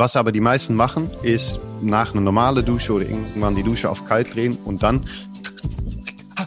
[0.00, 4.08] Was aber die meisten machen, ist nach einer normalen Dusche oder irgendwann die Dusche auf
[4.08, 5.04] kalt drehen und dann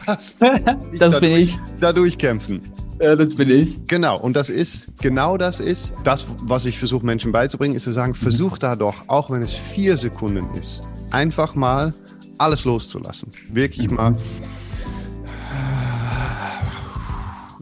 [0.98, 1.55] das bin ich.
[1.79, 2.61] Da durchkämpfen.
[3.00, 3.85] Ja, das bin ich.
[3.85, 7.92] Genau, und das ist, genau das ist, das, was ich versuche Menschen beizubringen, ist zu
[7.92, 10.81] sagen, versuch da doch, auch wenn es vier Sekunden ist,
[11.11, 11.93] einfach mal
[12.39, 13.29] alles loszulassen.
[13.49, 14.17] Wirklich mal.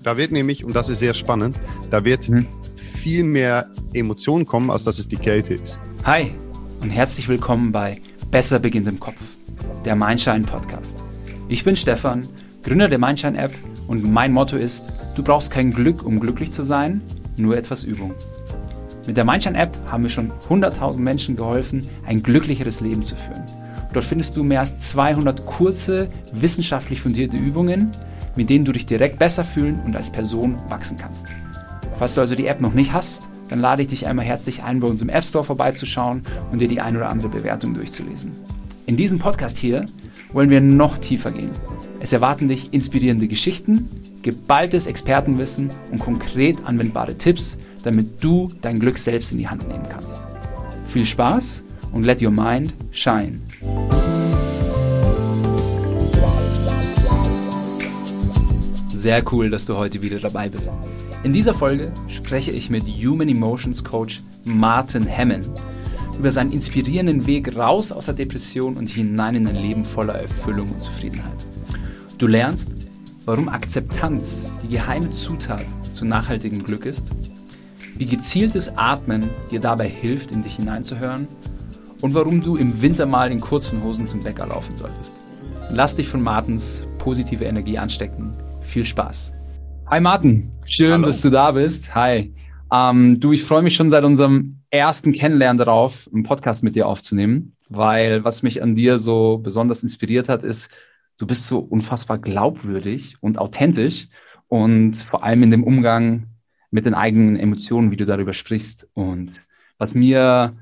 [0.02, 2.48] Da wird nämlich, und das ist sehr spannend, da wird mhm.
[3.02, 5.80] Viel mehr Emotionen kommen, als dass es die Kälte ist.
[6.04, 6.30] Hi
[6.82, 8.00] und herzlich willkommen bei
[8.30, 9.20] Besser beginnt im Kopf,
[9.86, 11.04] der Mindshine Podcast.
[11.50, 12.30] Ich bin Stefan,
[12.62, 13.54] Gründer der Mindshine App
[13.88, 14.84] und mein Motto ist,
[15.16, 17.02] du brauchst kein Glück, um glücklich zu sein,
[17.38, 18.14] nur etwas Übung.
[19.08, 23.44] Mit der Mindshine App haben wir schon 100.000 Menschen geholfen, ein glücklicheres Leben zu führen.
[23.94, 27.90] Dort findest du mehr als 200 kurze, wissenschaftlich fundierte Übungen,
[28.36, 31.26] mit denen du dich direkt besser fühlen und als Person wachsen kannst.
[32.02, 34.80] Falls du also die App noch nicht hast, dann lade ich dich einmal herzlich ein,
[34.80, 38.32] bei uns im App Store vorbeizuschauen und dir die ein oder andere Bewertung durchzulesen.
[38.88, 39.86] In diesem Podcast hier
[40.34, 41.52] wollen wir noch tiefer gehen.
[42.00, 43.88] Es erwarten dich inspirierende Geschichten,
[44.24, 49.86] geballtes Expertenwissen und konkret anwendbare Tipps, damit du dein Glück selbst in die Hand nehmen
[49.88, 50.22] kannst.
[50.88, 53.40] Viel Spaß und let your mind shine.
[58.88, 60.72] Sehr cool, dass du heute wieder dabei bist.
[61.24, 65.46] In dieser Folge spreche ich mit Human Emotions Coach Martin Hemmen
[66.18, 70.72] über seinen inspirierenden Weg raus aus der Depression und hinein in ein Leben voller Erfüllung
[70.72, 71.46] und Zufriedenheit.
[72.18, 72.72] Du lernst,
[73.26, 77.12] warum Akzeptanz die geheime Zutat zu nachhaltigem Glück ist,
[77.98, 81.28] wie gezieltes Atmen dir dabei hilft, in dich hineinzuhören
[82.02, 85.14] und warum du im Winter mal in kurzen Hosen zum Bäcker laufen solltest.
[85.70, 88.34] Lass dich von Martins positive Energie anstecken.
[88.62, 89.34] Viel Spaß.
[89.86, 91.06] Hi Martin, schön, Hallo.
[91.06, 91.94] dass du da bist.
[91.96, 92.34] Hi.
[92.72, 96.88] Ähm, du, ich freue mich schon seit unserem ersten Kennenlernen darauf, einen Podcast mit dir
[96.88, 100.72] aufzunehmen, weil was mich an dir so besonders inspiriert hat, ist,
[101.18, 104.08] du bist so unfassbar glaubwürdig und authentisch
[104.48, 106.28] und vor allem in dem Umgang
[106.72, 108.88] mit den eigenen Emotionen, wie du darüber sprichst.
[108.94, 109.42] Und
[109.78, 110.56] was mir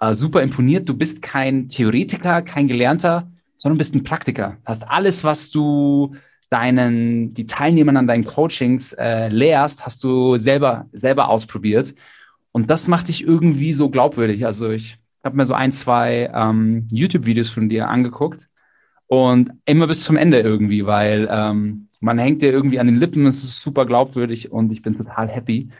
[0.00, 4.58] äh, super imponiert, du bist kein Theoretiker, kein Gelernter, sondern bist ein Praktiker.
[4.68, 6.14] Heißt, alles, was du
[6.50, 11.94] deinen, die Teilnehmern an deinen Coachings äh, lehrst, hast du selber, selber ausprobiert.
[12.52, 14.46] Und das macht dich irgendwie so glaubwürdig.
[14.46, 18.48] Also ich habe mir so ein, zwei ähm, YouTube-Videos von dir angeguckt
[19.08, 23.26] und immer bis zum Ende irgendwie, weil ähm, man hängt dir irgendwie an den Lippen,
[23.26, 25.70] es ist super glaubwürdig und ich bin total happy,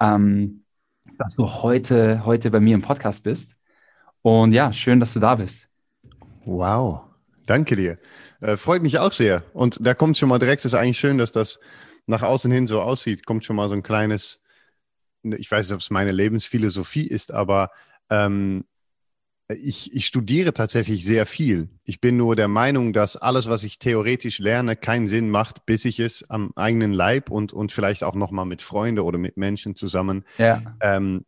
[0.00, 0.64] ähm,
[1.18, 3.56] dass du heute, heute bei mir im Podcast bist.
[4.22, 5.68] Und ja, schön, dass du da bist.
[6.44, 7.04] Wow,
[7.46, 7.98] danke dir.
[8.40, 9.44] Äh, freut mich auch sehr.
[9.52, 11.60] Und da kommt schon mal direkt, es ist eigentlich schön, dass das
[12.06, 14.42] nach außen hin so aussieht, kommt schon mal so ein kleines,
[15.22, 17.70] ich weiß nicht, ob es meine Lebensphilosophie ist, aber
[18.10, 18.64] ähm,
[19.48, 21.68] ich, ich studiere tatsächlich sehr viel.
[21.84, 25.84] Ich bin nur der Meinung, dass alles, was ich theoretisch lerne, keinen Sinn macht, bis
[25.84, 29.76] ich es am eigenen Leib und, und vielleicht auch nochmal mit Freunden oder mit Menschen
[29.76, 30.76] zusammen ja.
[30.80, 31.24] ähm,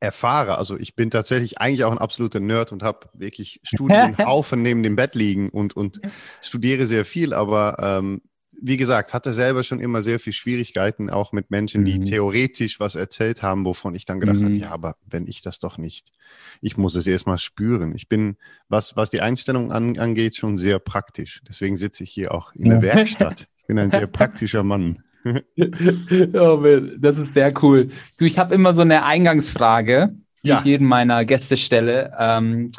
[0.00, 0.58] erfahre.
[0.58, 4.96] Also ich bin tatsächlich eigentlich auch ein absoluter Nerd und habe wirklich Studienhaufen neben dem
[4.96, 6.00] Bett liegen und, und
[6.40, 8.22] studiere sehr viel, aber ähm,
[8.60, 12.04] wie gesagt, hatte selber schon immer sehr viel Schwierigkeiten, auch mit Menschen, die mhm.
[12.04, 14.44] theoretisch was erzählt haben, wovon ich dann gedacht mhm.
[14.44, 16.12] habe, ja, aber wenn ich das doch nicht,
[16.60, 17.94] ich muss es erstmal spüren.
[17.94, 18.36] Ich bin,
[18.68, 21.42] was, was die Einstellung an, angeht, schon sehr praktisch.
[21.46, 23.48] Deswegen sitze ich hier auch in der Werkstatt.
[23.58, 25.02] Ich bin ein sehr praktischer Mann.
[26.34, 26.64] oh,
[26.98, 27.88] das ist sehr cool.
[28.18, 30.58] Du, ich habe immer so eine Eingangsfrage, die ja.
[30.58, 32.12] ich jedem meiner Gäste stelle.
[32.18, 32.70] Ähm,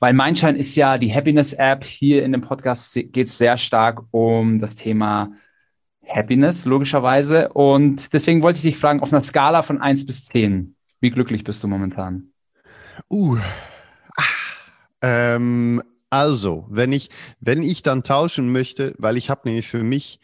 [0.00, 1.84] weil Mindshine ist ja die Happiness-App.
[1.84, 5.32] Hier in dem Podcast geht es sehr stark um das Thema
[6.06, 7.50] Happiness, logischerweise.
[7.50, 11.44] Und deswegen wollte ich dich fragen, auf einer Skala von 1 bis 10, wie glücklich
[11.44, 12.32] bist du momentan?
[13.10, 13.38] Uh,
[14.16, 14.56] ach,
[15.00, 20.20] ähm, also, wenn ich, wenn ich dann tauschen möchte, weil ich habe nämlich für mich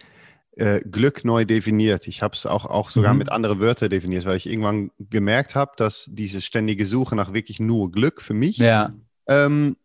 [0.60, 2.06] äh, Glück neu definiert.
[2.06, 3.18] Ich habe es auch, auch sogar mhm.
[3.20, 7.60] mit anderen Wörtern definiert, weil ich irgendwann gemerkt habe, dass diese ständige Suche nach wirklich
[7.60, 8.92] nur Glück für mich, ja.
[9.26, 9.76] ähm,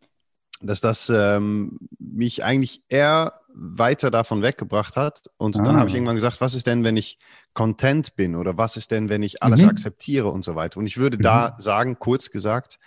[0.61, 5.29] dass das ähm, mich eigentlich eher weiter davon weggebracht hat.
[5.37, 5.63] Und ah.
[5.63, 7.19] dann habe ich irgendwann gesagt, was ist denn, wenn ich
[7.53, 9.69] content bin oder was ist denn, wenn ich alles mhm.
[9.69, 10.77] akzeptiere und so weiter.
[10.79, 11.21] Und ich würde mhm.
[11.21, 12.79] da sagen, kurz gesagt,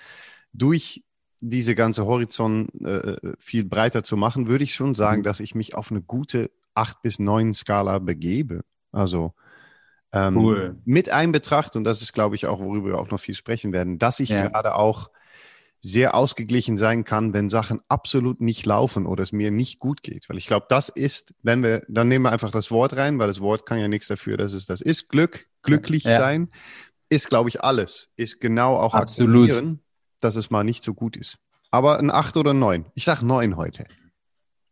[0.53, 1.05] durch
[1.41, 5.25] diese ganze Horizont äh, äh viel breiter zu machen, würde ich schon sagen, mhm.
[5.25, 8.63] dass ich mich auf eine gute 8 bis 9 Skala begebe.
[8.93, 9.35] Also
[10.13, 10.77] ähm, cool.
[10.85, 13.99] mit Einbetracht, und das ist, glaube ich, auch, worüber wir auch noch viel sprechen werden,
[13.99, 14.49] dass ich ja.
[14.49, 15.11] gerade auch
[15.81, 20.29] sehr ausgeglichen sein kann, wenn Sachen absolut nicht laufen oder es mir nicht gut geht.
[20.29, 23.29] Weil ich glaube, das ist, wenn wir, dann nehmen wir einfach das Wort rein, weil
[23.29, 25.09] das Wort kann ja nichts dafür, dass es das ist.
[25.09, 26.17] Glück, glücklich ja.
[26.17, 26.51] sein,
[27.11, 28.09] ist, glaube ich, alles.
[28.17, 29.49] Ist genau auch absolut.
[29.49, 29.81] akzeptieren.
[30.21, 31.39] dass es mal nicht so gut ist.
[31.71, 32.87] Aber ein 8 oder 9.
[32.95, 33.85] Ich sage 9 heute.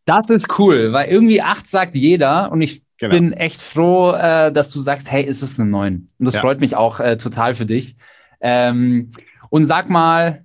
[0.07, 3.15] Das ist cool, weil irgendwie 8 sagt jeder und ich genau.
[3.15, 6.09] bin echt froh, äh, dass du sagst, hey, ist es eine 9?
[6.19, 6.41] Und das ja.
[6.41, 7.97] freut mich auch äh, total für dich.
[8.41, 9.11] Ähm,
[9.51, 10.45] und sag mal,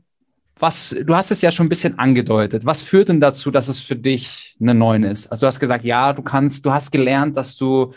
[0.58, 2.66] was, du hast es ja schon ein bisschen angedeutet.
[2.66, 5.28] Was führt denn dazu, dass es für dich eine 9 ist?
[5.28, 7.94] Also du hast gesagt, ja, du kannst, du hast gelernt, dass du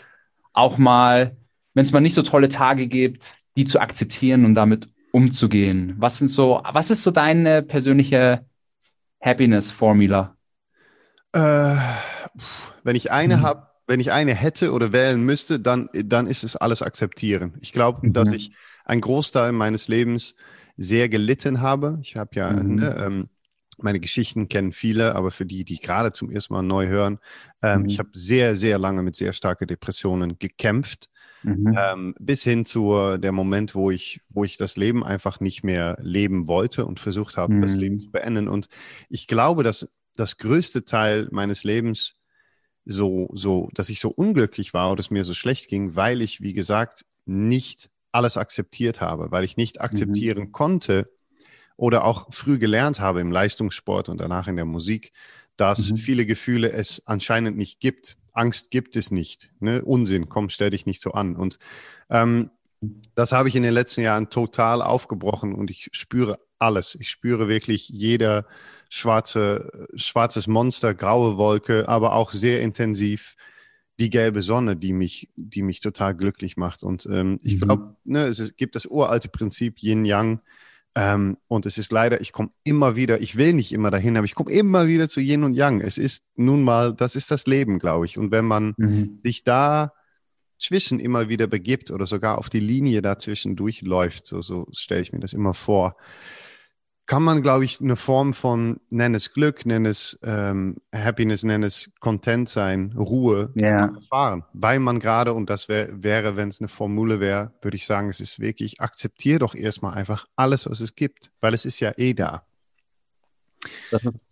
[0.53, 1.35] auch mal,
[1.73, 5.95] wenn es mal nicht so tolle Tage gibt, die zu akzeptieren und damit umzugehen.
[5.97, 8.45] Was sind so, was ist so deine persönliche
[9.21, 10.34] Happiness-Formula?
[11.35, 11.75] Äh,
[12.83, 13.41] wenn ich eine mhm.
[13.41, 17.55] habe, wenn ich eine hätte oder wählen müsste, dann, dann ist es alles akzeptieren.
[17.59, 18.13] Ich glaube, mhm.
[18.13, 18.51] dass ich
[18.85, 20.35] einen Großteil meines Lebens
[20.77, 21.99] sehr gelitten habe.
[22.01, 22.75] Ich habe ja mhm.
[22.75, 23.29] ne, ähm,
[23.77, 27.19] meine Geschichten kennen viele, aber für die, die gerade zum ersten Mal neu hören,
[27.61, 27.85] ähm, mhm.
[27.87, 31.09] ich habe sehr, sehr lange mit sehr starken Depressionen gekämpft.
[31.43, 31.77] Mhm.
[31.77, 35.95] Ähm, bis hin zu der Moment, wo ich, wo ich das Leben einfach nicht mehr
[36.01, 37.61] leben wollte und versucht habe, mhm.
[37.61, 38.47] das Leben zu beenden.
[38.47, 38.67] Und
[39.09, 42.15] ich glaube, dass das größte Teil meines Lebens
[42.85, 46.41] so, so, dass ich so unglücklich war oder es mir so schlecht ging, weil ich,
[46.41, 50.51] wie gesagt, nicht alles akzeptiert habe, weil ich nicht akzeptieren mhm.
[50.51, 51.05] konnte
[51.77, 55.11] oder auch früh gelernt habe im Leistungssport und danach in der Musik,
[55.57, 55.97] dass mhm.
[55.97, 58.17] viele Gefühle es anscheinend nicht gibt.
[58.33, 59.49] Angst gibt es nicht.
[59.59, 59.83] Ne?
[59.83, 61.35] Unsinn, komm, stell dich nicht so an.
[61.35, 61.57] Und
[62.09, 62.51] ähm,
[63.15, 66.95] das habe ich in den letzten Jahren total aufgebrochen und ich spüre alles.
[66.95, 68.45] Ich spüre wirklich jeder
[68.89, 73.35] schwarze, schwarzes Monster, graue Wolke, aber auch sehr intensiv
[73.99, 76.83] die gelbe Sonne, die mich, die mich total glücklich macht.
[76.83, 77.59] Und ähm, ich mhm.
[77.59, 80.41] glaube, ne, es ist, gibt das uralte Prinzip Yin-Yang.
[80.97, 84.25] Ähm, und es ist leider, ich komme immer wieder, ich will nicht immer dahin, aber
[84.25, 85.81] ich komme immer wieder zu Yin und Yang.
[85.81, 88.17] Es ist nun mal, das ist das Leben, glaube ich.
[88.17, 89.19] Und wenn man mhm.
[89.23, 89.93] sich da
[90.59, 95.13] zwischen immer wieder begibt oder sogar auf die Linie dazwischen durchläuft, so, so stelle ich
[95.13, 95.95] mir das immer vor,
[97.07, 101.61] kann man, glaube ich, eine Form von, nenn es Glück, nenn es ähm, Happiness, nenn
[101.61, 103.93] es Content sein, Ruhe yeah.
[103.93, 104.43] erfahren.
[104.53, 108.09] Weil man gerade, und das wär, wäre, wenn es eine Formule wäre, würde ich sagen,
[108.09, 111.91] es ist wirklich, akzeptiere doch erstmal einfach alles, was es gibt, weil es ist ja
[111.95, 112.43] eh da.
[113.91, 114.25] Das ist,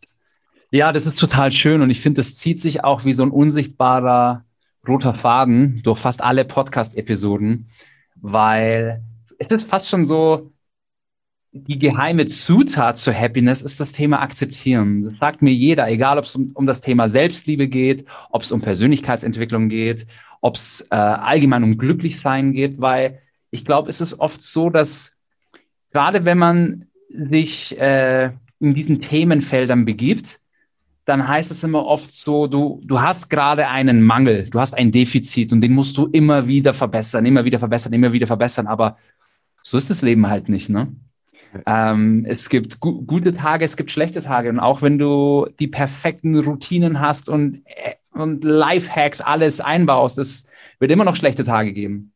[0.71, 3.29] ja, das ist total schön und ich finde, das zieht sich auch wie so ein
[3.29, 4.45] unsichtbarer
[4.87, 7.69] roter Faden durch fast alle Podcast-Episoden,
[8.15, 9.01] weil
[9.39, 10.51] es ist fast schon so,
[11.51, 15.03] die geheime Zutat zur Happiness ist das Thema Akzeptieren.
[15.03, 18.51] Das sagt mir jeder, egal ob es um, um das Thema Selbstliebe geht, ob es
[18.51, 20.07] um Persönlichkeitsentwicklung geht,
[20.41, 23.19] ob es äh, allgemein um Glücklichsein geht, weil
[23.51, 25.13] ich glaube, es ist oft so, dass
[25.91, 30.39] gerade wenn man sich äh, in diesen Themenfeldern begibt,
[31.05, 34.91] dann heißt es immer oft so, du, du hast gerade einen Mangel, du hast ein
[34.91, 38.97] Defizit und den musst du immer wieder verbessern, immer wieder verbessern, immer wieder verbessern, aber
[39.63, 40.95] so ist das Leben halt nicht, ne?
[41.65, 44.49] Ähm, es gibt gu gute Tage, es gibt schlechte Tage.
[44.49, 50.45] Und auch wenn du die perfekten Routinen hast und, äh, und Lifehacks alles einbaust, es
[50.79, 52.11] wird immer noch schlechte Tage geben.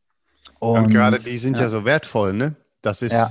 [0.60, 1.66] Und, und gerade die sind ja.
[1.66, 1.69] ja.
[1.69, 2.56] so wertvoll, ne?
[2.81, 3.30] Das ist, ja.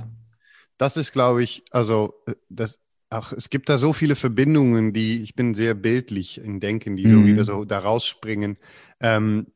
[0.77, 2.13] das ist, glaube ich, also
[2.49, 6.95] das, auch, es gibt da so viele Verbindungen, die, ich bin sehr bildlich in Denken,
[6.95, 7.27] die so mhm.
[7.27, 8.57] wieder so da rausspringen.
[8.99, 9.47] Ähm,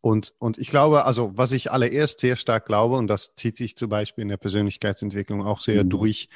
[0.00, 3.76] und, und ich glaube, also was ich allererst sehr stark glaube, und das zieht sich
[3.76, 5.90] zum Beispiel in der Persönlichkeitsentwicklung auch sehr mhm.
[5.90, 6.28] durch,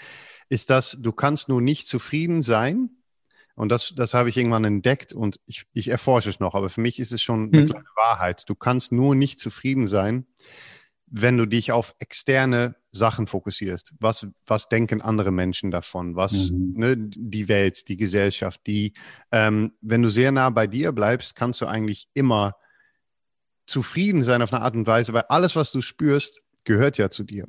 [0.49, 2.91] ist, dass du kannst nur nicht zufrieden sein.
[3.55, 6.81] Und das, das habe ich irgendwann entdeckt und ich, ich erforsche es noch, aber für
[6.81, 7.67] mich ist es schon eine mhm.
[7.67, 8.48] kleine Wahrheit.
[8.48, 10.26] Du kannst nur nicht zufrieden sein,
[11.06, 13.93] wenn du dich auf externe Sachen fokussierst.
[13.99, 16.15] Was, was denken andere Menschen davon?
[16.15, 16.75] Was, mhm.
[16.77, 18.93] ne, die Welt, die Gesellschaft, die,
[19.32, 22.55] ähm, wenn du sehr nah bei dir bleibst, kannst du eigentlich immer
[23.67, 27.25] zufrieden sein auf eine Art und Weise, weil alles, was du spürst, gehört ja zu
[27.25, 27.46] dir.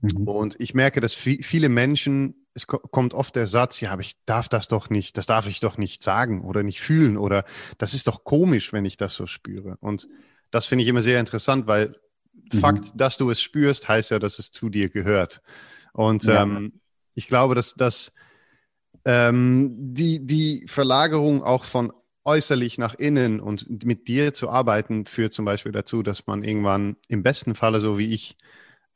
[0.00, 0.28] Mhm.
[0.28, 4.48] Und ich merke, dass viele Menschen, es kommt oft der Satz, ja, aber ich darf
[4.48, 7.44] das doch nicht, das darf ich doch nicht sagen oder nicht fühlen oder
[7.78, 9.76] das ist doch komisch, wenn ich das so spüre.
[9.80, 10.06] Und
[10.50, 11.94] das finde ich immer sehr interessant, weil
[12.52, 12.58] mhm.
[12.58, 15.40] Fakt, dass du es spürst, heißt ja, dass es zu dir gehört.
[15.92, 16.42] Und ja.
[16.42, 16.80] ähm,
[17.14, 18.12] ich glaube, dass, dass
[19.04, 21.92] ähm, die, die Verlagerung auch von
[22.24, 26.96] äußerlich nach innen und mit dir zu arbeiten, führt zum Beispiel dazu, dass man irgendwann
[27.08, 28.36] im besten Falle, so wie ich,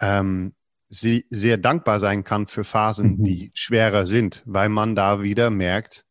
[0.00, 0.54] ähm,
[0.90, 3.25] sehr dankbar sein kann für Phasen, mhm.
[3.25, 6.04] die schwerer sind, weil man da wieder merkt,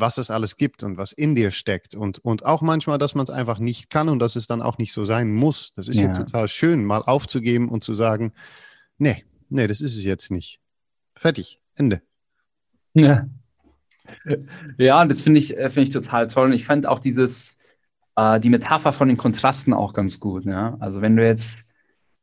[0.00, 3.24] was es alles gibt und was in dir steckt und, und auch manchmal, dass man
[3.24, 5.72] es einfach nicht kann und dass es dann auch nicht so sein muss.
[5.74, 8.32] Das ist ja, ja total schön, mal aufzugeben und zu sagen,
[8.98, 10.60] nee, nee, das ist es jetzt nicht.
[11.16, 12.02] Fertig, Ende.
[12.94, 13.26] Ja.
[14.78, 16.46] Ja, das finde ich, äh, finde ich total toll.
[16.46, 17.58] Und ich fand auch dieses,
[18.16, 20.44] äh, die Metapher von den Kontrasten auch ganz gut.
[20.44, 20.76] Ja?
[20.80, 21.64] Also wenn du jetzt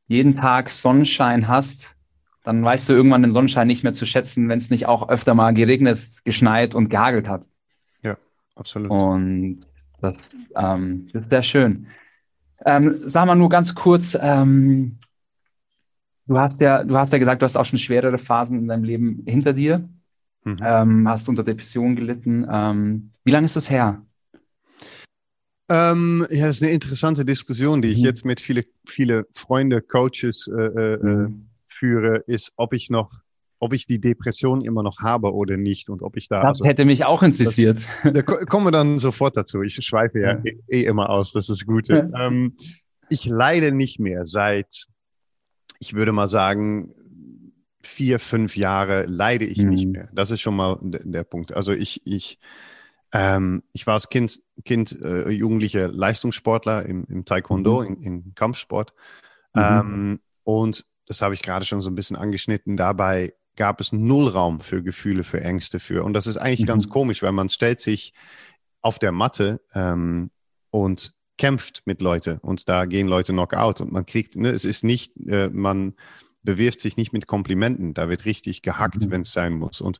[0.07, 1.95] jeden Tag Sonnenschein hast,
[2.43, 5.33] dann weißt du irgendwann den Sonnenschein nicht mehr zu schätzen, wenn es nicht auch öfter
[5.33, 7.47] mal geregnet, geschneit und gehagelt hat.
[8.05, 8.17] Ja,
[8.55, 8.91] absolut.
[8.91, 9.61] Und
[9.99, 11.87] das, ähm, das ist sehr schön.
[12.63, 14.99] Ähm, sag mal nur ganz kurz, ähm,
[16.27, 18.83] du hast ja, du hast ja gesagt, du hast auch schon schwerere Phasen in deinem
[18.83, 19.89] Leben hinter dir,
[20.43, 20.57] mhm.
[20.61, 22.47] ähm, hast unter Depressionen gelitten.
[22.49, 24.01] Ähm, wie lange ist das her?
[25.67, 28.05] Ähm, ja, das ist eine interessante Diskussion, die ich mhm.
[28.05, 31.49] jetzt mit viele, viele Freunde, Coaches äh, äh, äh mhm.
[31.67, 33.11] führe, ist, ob ich noch
[33.59, 36.41] ob ich die Depression immer noch habe oder nicht und ob ich da.
[36.41, 37.81] Das also, hätte mich auch interessiert.
[38.03, 39.61] Das, da kommen wir dann sofort dazu.
[39.61, 40.41] Ich schweife ja, ja.
[40.43, 41.87] Eh, eh, immer aus, das ist gut.
[41.87, 42.07] Ja.
[42.19, 42.55] Ähm,
[43.09, 44.85] ich leide nicht mehr seit,
[45.79, 46.93] ich würde mal sagen,
[47.81, 49.69] vier, fünf Jahre leide ich mhm.
[49.69, 50.09] nicht mehr.
[50.11, 51.53] Das ist schon mal der Punkt.
[51.53, 52.39] Also ich, ich,
[53.13, 58.01] ähm, ich war als Kind, kind äh, jugendlicher Leistungssportler im, im Taekwondo, mhm.
[58.01, 58.93] im Kampfsport.
[59.53, 59.61] Mhm.
[59.61, 62.75] Ähm, und das habe ich gerade schon so ein bisschen angeschnitten.
[62.75, 66.03] Dabei gab es null Raum für Gefühle, für Ängste, für.
[66.03, 66.65] Und das ist eigentlich mhm.
[66.65, 68.13] ganz komisch, weil man stellt sich
[68.81, 70.31] auf der Matte ähm,
[70.69, 74.83] und kämpft mit Leuten und da gehen Leute Knockout und man kriegt, ne, es ist
[74.83, 75.95] nicht, äh, man
[76.43, 79.11] bewirft sich nicht mit Komplimenten, da wird richtig gehackt, mhm.
[79.11, 79.81] wenn es sein muss.
[79.81, 79.99] Und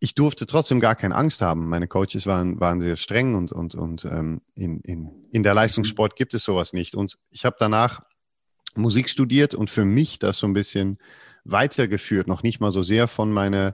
[0.00, 1.68] ich durfte trotzdem gar keine Angst haben.
[1.68, 6.16] Meine Coaches waren, waren sehr streng und, und, und ähm, in, in, in der Leistungssport
[6.16, 6.96] gibt es sowas nicht.
[6.96, 8.02] Und ich habe danach
[8.74, 10.98] Musik studiert und für mich das so ein bisschen
[11.44, 13.72] weitergeführt, noch nicht mal so sehr von meinen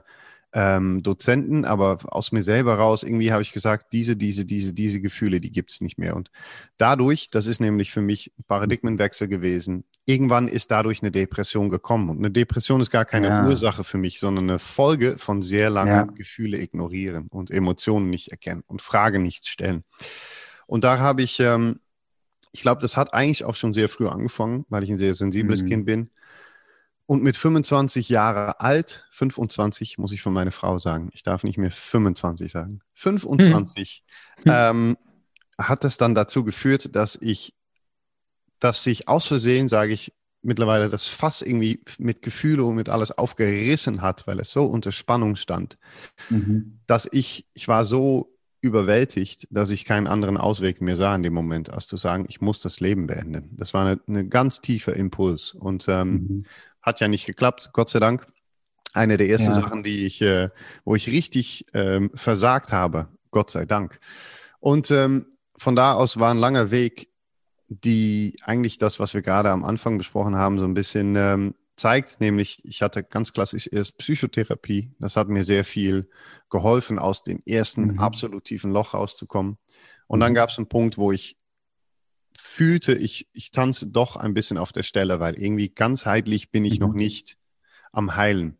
[0.51, 4.99] ähm, Dozenten, aber aus mir selber raus, irgendwie habe ich gesagt, diese, diese, diese, diese
[4.99, 6.15] Gefühle, die gibt es nicht mehr.
[6.15, 6.31] Und
[6.77, 12.09] dadurch, das ist nämlich für mich ein Paradigmenwechsel gewesen, irgendwann ist dadurch eine Depression gekommen.
[12.09, 13.45] Und eine Depression ist gar keine ja.
[13.45, 16.03] Ursache für mich, sondern eine Folge von sehr langen ja.
[16.03, 19.83] Gefühle ignorieren und Emotionen nicht erkennen und Fragen nicht stellen.
[20.65, 21.79] Und da habe ich, ähm,
[22.51, 25.61] ich glaube, das hat eigentlich auch schon sehr früh angefangen, weil ich ein sehr sensibles
[25.61, 25.67] mhm.
[25.67, 26.09] Kind bin.
[27.09, 31.57] Und mit 25 Jahre alt, 25 muss ich von meiner Frau sagen, ich darf nicht
[31.57, 34.03] mehr 25 sagen, 25,
[34.43, 34.45] hm.
[34.45, 34.97] ähm,
[35.57, 37.55] hat das dann dazu geführt, dass ich,
[38.59, 40.13] dass sich aus Versehen, sage ich
[40.43, 44.91] mittlerweile, das Fass irgendwie mit Gefühle und mit alles aufgerissen hat, weil es so unter
[44.91, 45.79] Spannung stand,
[46.29, 46.79] mhm.
[46.85, 51.33] dass ich, ich war so überwältigt, dass ich keinen anderen Ausweg mehr sah in dem
[51.33, 53.55] Moment, als zu sagen, ich muss das Leben beenden.
[53.57, 56.45] Das war eine ganz tiefer Impuls und ähm, mhm.
[56.89, 58.27] Hat ja nicht geklappt, Gott sei Dank.
[58.93, 59.55] Eine der ersten ja.
[59.55, 60.49] Sachen, die ich, äh,
[60.83, 63.99] wo ich richtig ähm, versagt habe, Gott sei Dank.
[64.59, 67.09] Und ähm, von da aus war ein langer Weg,
[67.67, 72.19] die eigentlich das, was wir gerade am Anfang besprochen haben, so ein bisschen ähm, zeigt,
[72.19, 74.91] nämlich ich hatte ganz klassisch erst Psychotherapie.
[74.99, 76.09] Das hat mir sehr viel
[76.49, 77.99] geholfen, aus dem ersten mhm.
[77.99, 79.57] absolut tiefen Loch rauszukommen.
[80.07, 80.21] Und mhm.
[80.21, 81.38] dann gab es einen Punkt, wo ich
[82.39, 86.79] fühlte, ich, ich tanze doch ein bisschen auf der Stelle, weil irgendwie ganzheitlich bin ich
[86.79, 86.87] mhm.
[86.87, 87.37] noch nicht
[87.91, 88.59] am Heilen.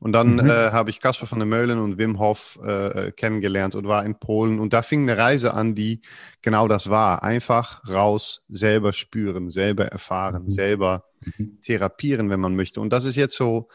[0.00, 0.48] Und dann mhm.
[0.48, 4.18] äh, habe ich Kasper von der Meulen und Wim Hof äh, kennengelernt und war in
[4.18, 4.60] Polen.
[4.60, 6.00] Und da fing eine Reise an, die
[6.42, 7.22] genau das war.
[7.22, 10.50] Einfach raus, selber spüren, selber erfahren, mhm.
[10.50, 11.04] selber
[11.36, 11.60] mhm.
[11.62, 12.80] therapieren, wenn man möchte.
[12.80, 13.68] Und das ist jetzt so,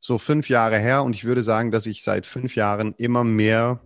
[0.00, 1.02] so fünf Jahre her.
[1.02, 3.80] Und ich würde sagen, dass ich seit fünf Jahren immer mehr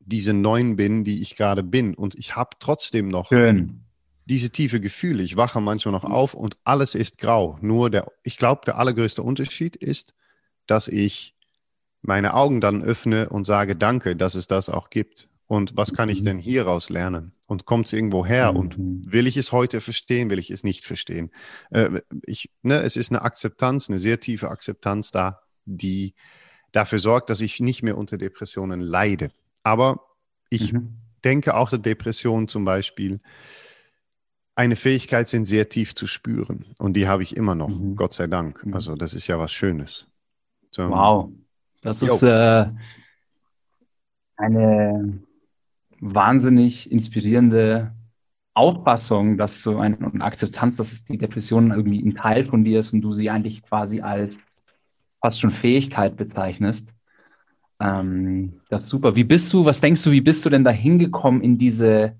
[0.00, 1.94] diese Neun bin, die ich gerade bin.
[1.94, 3.85] Und ich habe trotzdem noch Schön.
[4.26, 5.22] Diese tiefe Gefühle.
[5.22, 7.58] Ich wache manchmal noch auf und alles ist grau.
[7.62, 10.14] Nur der, ich glaube, der allergrößte Unterschied ist,
[10.66, 11.34] dass ich
[12.02, 15.28] meine Augen dann öffne und sage, danke, dass es das auch gibt.
[15.46, 16.24] Und was kann ich mhm.
[16.24, 17.32] denn hieraus lernen?
[17.46, 18.52] Und kommt es irgendwo her?
[18.52, 18.58] Mhm.
[18.58, 20.28] Und will ich es heute verstehen?
[20.28, 21.30] Will ich es nicht verstehen?
[21.70, 26.14] Äh, ich, ne, es ist eine Akzeptanz, eine sehr tiefe Akzeptanz da, die
[26.72, 29.30] dafür sorgt, dass ich nicht mehr unter Depressionen leide.
[29.62, 30.00] Aber
[30.50, 30.96] ich mhm.
[31.24, 33.20] denke auch, dass Depressionen zum Beispiel
[34.56, 36.64] eine Fähigkeit sind, sehr tief zu spüren.
[36.78, 37.94] Und die habe ich immer noch, mhm.
[37.94, 38.64] Gott sei Dank.
[38.64, 38.74] Mhm.
[38.74, 40.06] Also das ist ja was Schönes.
[40.70, 40.88] So.
[40.88, 41.30] Wow,
[41.82, 42.66] das ist äh,
[44.36, 45.22] eine
[46.00, 47.92] wahnsinnig inspirierende
[48.54, 52.92] Auffassung, dass so ein und Akzeptanz, dass die Depression irgendwie ein Teil von dir ist
[52.94, 54.38] und du sie eigentlich quasi als
[55.20, 56.94] fast schon Fähigkeit bezeichnest.
[57.78, 59.14] Ähm, das ist super.
[59.16, 62.16] Wie bist du, was denkst du, wie bist du denn dahin gekommen in diese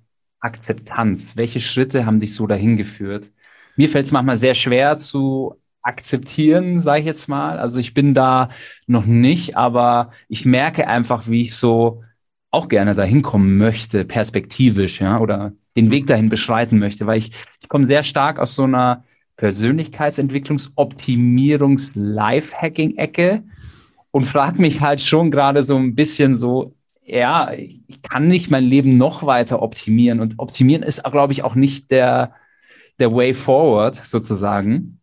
[0.46, 1.36] Akzeptanz?
[1.36, 3.30] Welche Schritte haben dich so dahin geführt?
[3.76, 7.58] Mir fällt es manchmal sehr schwer zu akzeptieren, sage ich jetzt mal.
[7.58, 8.50] Also ich bin da
[8.86, 12.02] noch nicht, aber ich merke einfach, wie ich so
[12.50, 17.32] auch gerne dahin kommen möchte, perspektivisch, ja, oder den Weg dahin beschreiten möchte, weil ich,
[17.60, 19.04] ich komme sehr stark aus so einer
[19.36, 23.42] Persönlichkeitsentwicklungsoptimierungs Lifehacking-Ecke
[24.10, 26.74] und frage mich halt schon gerade so ein bisschen so,
[27.06, 31.54] ja, ich kann nicht mein Leben noch weiter optimieren und optimieren ist, glaube ich, auch
[31.54, 32.34] nicht der,
[32.98, 35.00] der Way forward sozusagen.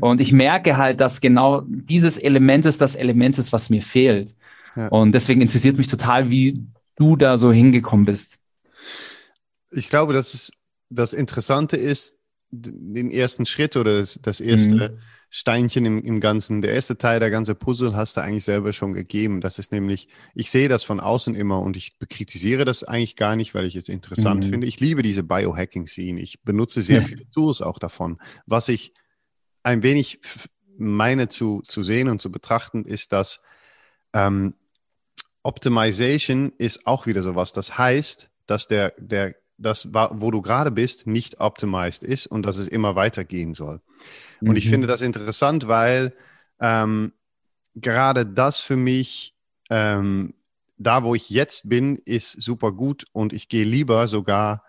[0.00, 4.34] Und ich merke halt, dass genau dieses Element ist das Element ist, was mir fehlt.
[4.74, 4.88] Ja.
[4.88, 8.38] Und deswegen interessiert mich total, wie du da so hingekommen bist.
[9.70, 10.52] Ich glaube, dass es,
[10.90, 12.18] das Interessante ist,
[12.50, 14.98] den ersten Schritt oder das, das erste mhm.
[15.28, 18.92] Steinchen im, im Ganzen, der erste Teil, der ganze Puzzle hast du eigentlich selber schon
[18.92, 19.40] gegeben.
[19.40, 23.36] Das ist nämlich, ich sehe das von außen immer und ich kritisiere das eigentlich gar
[23.36, 24.50] nicht, weil ich es interessant mhm.
[24.50, 24.66] finde.
[24.66, 26.20] Ich liebe diese Biohacking-Scene.
[26.20, 27.06] Ich benutze sehr ja.
[27.06, 28.18] viele Tools auch davon.
[28.46, 28.94] Was ich
[29.62, 30.20] ein wenig
[30.78, 33.40] meine zu, zu sehen und zu betrachten, ist, dass
[34.12, 34.54] ähm,
[35.42, 37.52] Optimization ist auch wieder sowas.
[37.52, 42.58] Das heißt, dass der, der, das, wo du gerade bist, nicht optimized ist und dass
[42.58, 43.80] es immer weitergehen soll.
[44.40, 44.56] Und mhm.
[44.56, 46.12] ich finde das interessant, weil
[46.60, 47.12] ähm,
[47.74, 49.34] gerade das für mich,
[49.70, 50.34] ähm,
[50.78, 54.62] da wo ich jetzt bin, ist super gut und ich gehe lieber sogar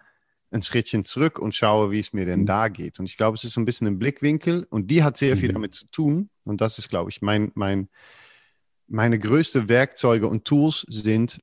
[0.52, 2.46] ein Schrittchen zurück und schaue, wie es mir denn mhm.
[2.46, 3.00] da geht.
[3.00, 5.50] Und ich glaube, es ist so ein bisschen ein Blickwinkel und die hat sehr viel
[5.50, 5.54] mhm.
[5.56, 6.30] damit zu tun.
[6.46, 7.90] Und das ist, glaube ich, mein, mein,
[8.88, 11.42] meine größte Werkzeuge und Tools sind,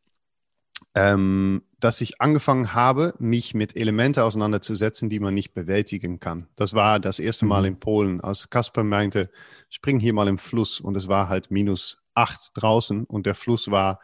[0.94, 6.46] ähm, dass ich angefangen habe, mich mit Elementen auseinanderzusetzen, die man nicht bewältigen kann.
[6.56, 7.66] Das war das erste Mal mhm.
[7.66, 9.28] in Polen, als Kasper meinte,
[9.68, 13.70] spring hier mal im Fluss und es war halt minus acht draußen und der Fluss
[13.70, 14.00] war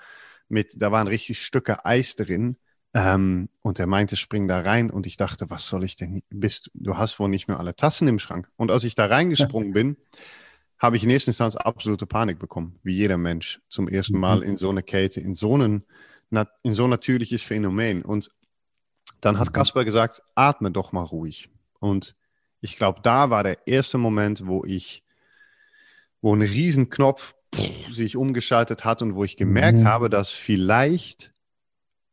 [0.50, 2.58] mit, da waren richtig Stücke Eis drin
[2.92, 4.90] ähm, und er meinte, spring da rein.
[4.90, 6.20] Und ich dachte, was soll ich denn?
[6.28, 8.50] Bist, du hast wohl nicht mehr alle Tassen im Schrank.
[8.56, 9.96] Und als ich da reingesprungen bin,
[10.78, 14.42] habe ich in erster Instanz absolute Panik bekommen, wie jeder Mensch zum ersten Mal mhm.
[14.42, 15.86] in so eine Kälte, in so, einen,
[16.62, 18.02] in so ein natürliches Phänomen.
[18.02, 18.30] Und
[19.20, 21.50] dann hat Kasper gesagt, atme doch mal ruhig.
[21.78, 22.14] Und
[22.60, 25.02] ich glaube, da war der erste Moment, wo ich,
[26.20, 27.34] wo ein Riesenknopf
[27.90, 29.86] sich umgeschaltet hat und wo ich gemerkt mhm.
[29.86, 31.34] habe, dass vielleicht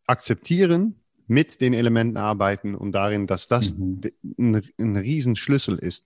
[0.07, 0.95] akzeptieren,
[1.27, 4.01] mit den Elementen arbeiten und darin, dass das mhm.
[4.37, 6.05] ein, ein Riesenschlüssel ist.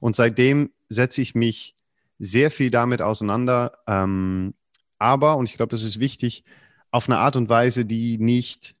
[0.00, 1.76] Und seitdem setze ich mich
[2.18, 3.78] sehr viel damit auseinander.
[3.86, 4.54] Ähm,
[4.98, 6.44] aber, und ich glaube, das ist wichtig,
[6.94, 8.76] auf eine Art und Weise, die nicht,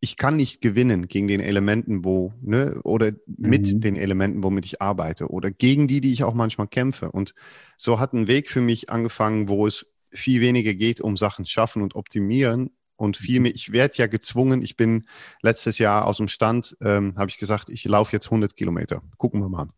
[0.00, 3.80] ich kann nicht gewinnen gegen den Elementen, wo, ne, oder mit mhm.
[3.82, 7.12] den Elementen, womit ich arbeite, oder gegen die, die ich auch manchmal kämpfe.
[7.12, 7.34] Und
[7.76, 11.82] so hat ein Weg für mich angefangen, wo es viel weniger geht um Sachen schaffen
[11.82, 13.54] und optimieren und viel mehr.
[13.54, 14.62] Ich werde ja gezwungen.
[14.62, 15.04] Ich bin
[15.42, 19.02] letztes Jahr aus dem Stand, ähm, habe ich gesagt, ich laufe jetzt 100 Kilometer.
[19.18, 19.68] Gucken wir mal.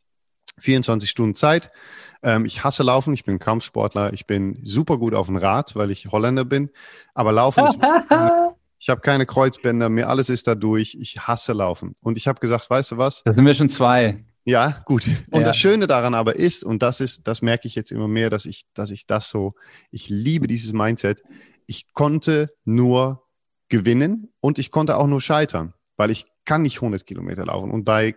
[0.60, 1.70] 24 Stunden Zeit.
[2.22, 3.14] Ähm, ich hasse Laufen.
[3.14, 4.12] Ich bin Kampfsportler.
[4.12, 6.70] Ich bin super gut auf dem Rad, weil ich Holländer bin.
[7.14, 7.78] Aber Laufen ist
[8.82, 10.96] Ich habe keine Kreuzbänder, mir alles ist da durch.
[10.98, 11.96] Ich hasse Laufen.
[12.00, 13.22] Und ich habe gesagt, weißt du was?
[13.24, 14.24] Da sind wir schon zwei.
[14.46, 15.06] Ja, gut.
[15.30, 15.46] Und ja.
[15.48, 18.46] das Schöne daran aber ist, und das ist, das merke ich jetzt immer mehr, dass
[18.46, 19.54] ich, dass ich das so,
[19.90, 21.22] ich liebe dieses Mindset
[21.70, 23.28] ich konnte nur
[23.68, 27.70] gewinnen und ich konnte auch nur scheitern, weil ich kann nicht 100 Kilometer laufen.
[27.70, 28.16] Und bei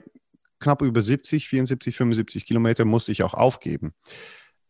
[0.63, 3.93] knapp über 70, 74, 75 Kilometer musste ich auch aufgeben.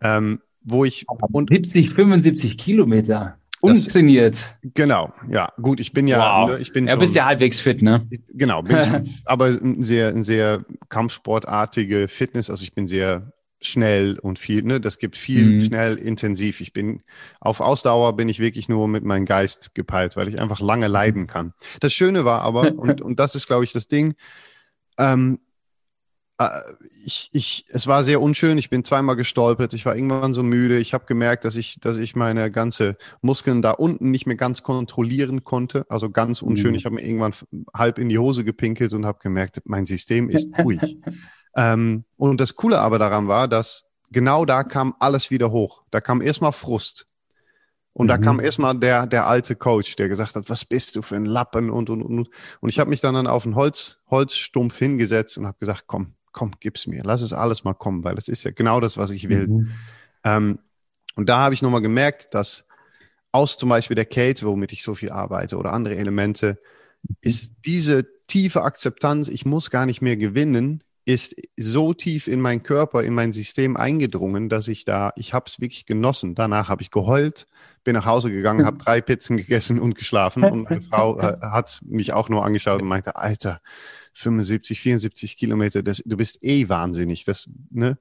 [0.01, 4.55] Ähm, wo ich und 70, 75 Kilometer untrainiert.
[4.61, 6.51] Das, genau, ja, gut, ich bin ja, wow.
[6.51, 8.07] ne, ich bin ja, schon, bist ja halbwegs fit, ne?
[8.33, 14.19] Genau, bin ich, aber ein sehr, ein sehr Kampfsportartige Fitness, also ich bin sehr schnell
[14.19, 15.61] und viel, ne, das gibt viel mhm.
[15.61, 16.59] schnell intensiv.
[16.59, 17.01] Ich bin
[17.39, 21.27] auf Ausdauer bin ich wirklich nur mit meinem Geist gepeilt, weil ich einfach lange leiden
[21.27, 21.53] kann.
[21.79, 24.15] Das Schöne war aber, und, und das ist, glaube ich, das Ding,
[24.97, 25.52] ähm, äh,
[27.05, 28.57] ich, ich, es war sehr unschön.
[28.57, 29.73] Ich bin zweimal gestolpert.
[29.73, 30.79] Ich war irgendwann so müde.
[30.79, 34.63] Ich habe gemerkt, dass ich, dass ich meine ganze Muskeln da unten nicht mehr ganz
[34.63, 35.85] kontrollieren konnte.
[35.89, 36.71] Also ganz unschön.
[36.71, 36.75] Mhm.
[36.75, 37.33] Ich habe mir irgendwann
[37.75, 40.97] halb in die Hose gepinkelt und habe gemerkt, mein System ist ruhig.
[41.55, 45.83] Ähm, und das Coole aber daran war, dass genau da kam alles wieder hoch.
[45.91, 47.05] Da kam erstmal Frust.
[47.93, 48.09] Und mhm.
[48.09, 51.25] da kam erstmal der, der alte Coach, der gesagt hat, was bist du für ein
[51.25, 52.29] Lappen und, und, und.
[52.59, 56.15] Und ich habe mich dann, dann auf einen Holz, Holzstumpf hingesetzt und habe gesagt, komm,
[56.33, 57.01] komm, gib's mir.
[57.03, 59.47] Lass es alles mal kommen, weil das ist ja genau das, was ich will.
[59.47, 59.71] Mhm.
[60.25, 60.59] Ähm,
[61.15, 62.67] und da habe ich nochmal gemerkt, dass
[63.31, 66.59] aus zum Beispiel der Kate, womit ich so viel arbeite, oder andere Elemente,
[67.21, 72.63] ist diese tiefe Akzeptanz, ich muss gar nicht mehr gewinnen, ist so tief in meinen
[72.63, 76.33] Körper, in mein System eingedrungen, dass ich da, ich habe es wirklich genossen.
[76.33, 77.45] Danach habe ich geheult,
[77.83, 80.45] bin nach Hause gegangen, habe drei Pizzen gegessen und geschlafen.
[80.45, 83.61] Und meine Frau äh, hat mich auch nur angeschaut und meinte, Alter,
[84.13, 87.25] 75, 74 Kilometer, das, du bist eh wahnsinnig.
[87.25, 87.97] Das, ne?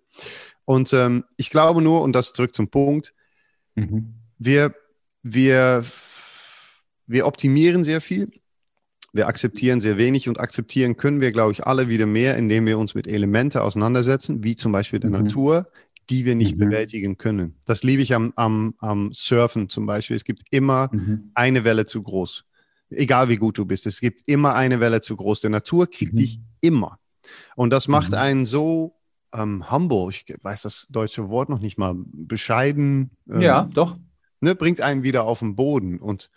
[0.64, 3.14] Und ähm, ich glaube nur, und das zurück zum Punkt,
[3.74, 4.14] mhm.
[4.38, 4.74] wir,
[5.22, 5.84] wir,
[7.06, 8.30] wir optimieren sehr viel
[9.12, 12.78] wir akzeptieren sehr wenig und akzeptieren können wir, glaube ich, alle wieder mehr, indem wir
[12.78, 15.24] uns mit Elementen auseinandersetzen, wie zum Beispiel der mhm.
[15.24, 15.68] Natur,
[16.08, 16.60] die wir nicht mhm.
[16.60, 17.56] bewältigen können.
[17.66, 20.16] Das liebe ich am, am, am Surfen zum Beispiel.
[20.16, 21.30] Es gibt immer mhm.
[21.34, 22.44] eine Welle zu groß.
[22.94, 25.40] Egal wie gut du bist, es gibt immer eine Welle zu groß.
[25.40, 26.18] Der Natur kriegt mhm.
[26.18, 26.98] dich immer.
[27.56, 28.18] Und das macht mhm.
[28.18, 28.96] einen so
[29.34, 33.10] ähm, humble, ich weiß das deutsche Wort noch nicht mal, bescheiden.
[33.30, 33.96] Ähm, ja, doch.
[34.40, 35.98] Ne, bringt einen wieder auf den Boden.
[35.98, 36.30] Und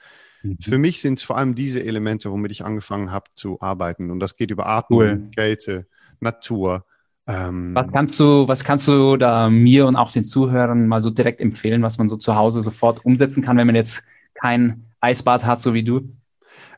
[0.45, 0.57] Mhm.
[0.61, 4.11] für mich sind es vor allem diese Elemente, womit ich angefangen habe zu arbeiten.
[4.11, 5.29] Und das geht über Atmung, Cool.
[5.35, 5.87] Kälte,
[6.19, 6.85] Natur.
[7.27, 11.09] Ähm, Was kannst du, was kannst du da mir und auch den Zuhörern mal so
[11.09, 14.03] direkt empfehlen, was man so zu Hause sofort umsetzen kann, wenn man jetzt
[14.35, 16.01] kein Eisbad hat, so wie du?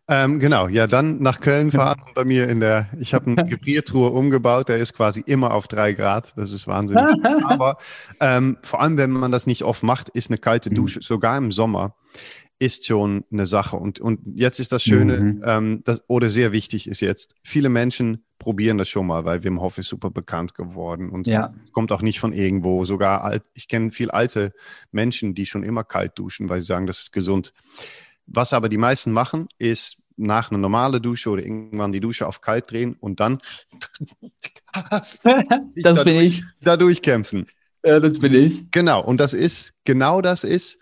[0.10, 3.36] Ähm, genau, ja, dann nach Köln fahren und bei mir in der, ich habe eine
[3.50, 7.10] Gefriertruhe umgebaut, der ist quasi immer auf drei Grad, das ist wahnsinnig.
[7.50, 7.78] Aber
[8.22, 10.76] ähm, vor allem, wenn man das nicht oft macht, ist eine kalte Mhm.
[10.76, 11.96] Dusche, sogar im Sommer,
[12.60, 13.76] ist schon eine Sache.
[13.76, 15.42] Und, und jetzt ist das Schöne, Mhm.
[15.44, 19.60] ähm, das, oder sehr wichtig ist jetzt, viele Menschen probieren das schon mal, weil Wim
[19.62, 21.54] Hof ist super bekannt geworden und Ja.
[21.74, 22.86] kommt auch nicht von irgendwo.
[22.86, 24.54] Sogar alt, ich kenne viel alte
[24.92, 27.52] Menschen, die schon immer kalt duschen, weil sie sagen, das ist gesund.
[28.28, 32.42] Was aber die meisten machen, ist nach einer normalen Dusche oder irgendwann die Dusche auf
[32.42, 33.40] kalt drehen und dann
[34.92, 35.20] das
[35.76, 36.44] dadurch- bin ich.
[36.62, 37.48] da durchkämpfen.
[37.84, 38.70] Ja, das bin ich.
[38.72, 40.78] Genau, und das ist, genau das ist,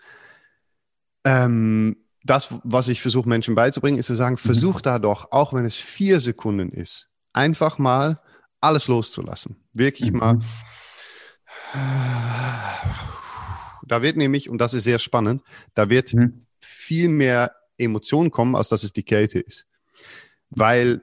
[1.24, 5.64] ähm, das, was ich versuche Menschen beizubringen, ist zu sagen, versuch da doch, auch wenn
[5.66, 8.16] es vier Sekunden ist, einfach mal
[8.60, 9.56] alles loszulassen.
[9.72, 10.18] Wirklich Mhm.
[10.18, 10.38] mal.
[13.86, 15.42] Da wird nämlich, und das ist sehr spannend,
[15.74, 16.45] da wird Mhm.
[16.66, 19.66] Viel mehr Emotionen kommen, als dass es die Kälte ist.
[20.50, 21.02] Weil,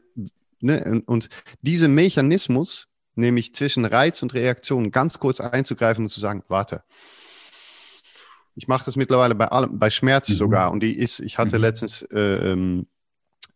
[0.60, 1.30] ne, und,
[1.62, 6.84] dieser Mechanismus, nämlich zwischen Reiz und Reaktion ganz kurz einzugreifen und zu sagen, warte.
[8.56, 10.34] Ich mache das mittlerweile bei allem, bei Schmerz Mhm.
[10.36, 10.71] sogar.
[10.71, 11.62] Und die ist, ich hatte Mhm.
[11.62, 12.88] letztens äh, ähm,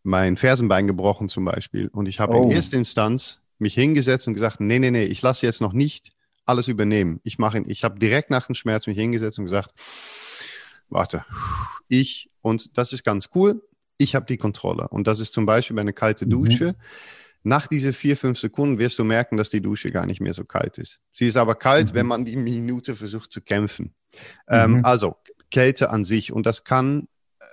[0.04, 1.88] mein Fersenbein gebrochen zum Beispiel.
[1.89, 2.43] Und ich habe Oh.
[2.43, 6.13] in erster Instanz mich hingesetzt und gesagt, nee, nee, nee, ich lasse jetzt noch nicht
[6.46, 7.20] alles übernehmen.
[7.24, 9.72] Ich mache, ich habe direkt nach dem Schmerz mich hingesetzt und gesagt,
[10.89, 11.26] warte,
[11.88, 13.62] ich, und das ist ganz cool,
[13.97, 14.88] ich habe die Kontrolle.
[14.89, 16.32] Und das ist zum Beispiel bei einer kalten Mhm.
[16.32, 16.76] Dusche.
[17.43, 20.43] Nach diese vier, fünf Sekunden wirst du merken, dass die Dusche gar nicht mehr so
[20.43, 21.00] kalt ist.
[21.13, 21.95] Sie ist aber kalt, Mhm.
[21.95, 23.93] wenn man die Minute versucht zu kämpfen.
[24.47, 24.86] Ähm, Mhm.
[24.86, 25.15] also
[25.50, 26.32] Kälte an sich.
[26.34, 27.08] Und das kann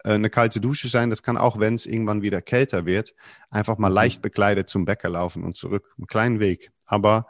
[0.05, 1.09] äh, eine kalte Dusche sein.
[1.11, 3.15] Das kann auch, wenn es irgendwann wieder kälter wird,
[3.51, 3.95] einfach mal Mhm.
[3.95, 5.95] leicht bekleidet zum Bäcker laufen und zurück.
[5.97, 6.73] Einen kleinen Weg.
[6.85, 7.27] Aber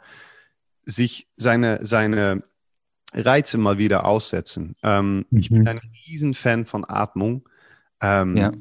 [0.85, 2.43] sich seine, seine
[3.13, 4.75] Reize mal wieder aussetzen.
[4.83, 5.67] Ähm, Ich bin Mhm.
[5.67, 7.47] ein Riesenfan von Atmung.
[8.01, 8.51] Ähm, Ja.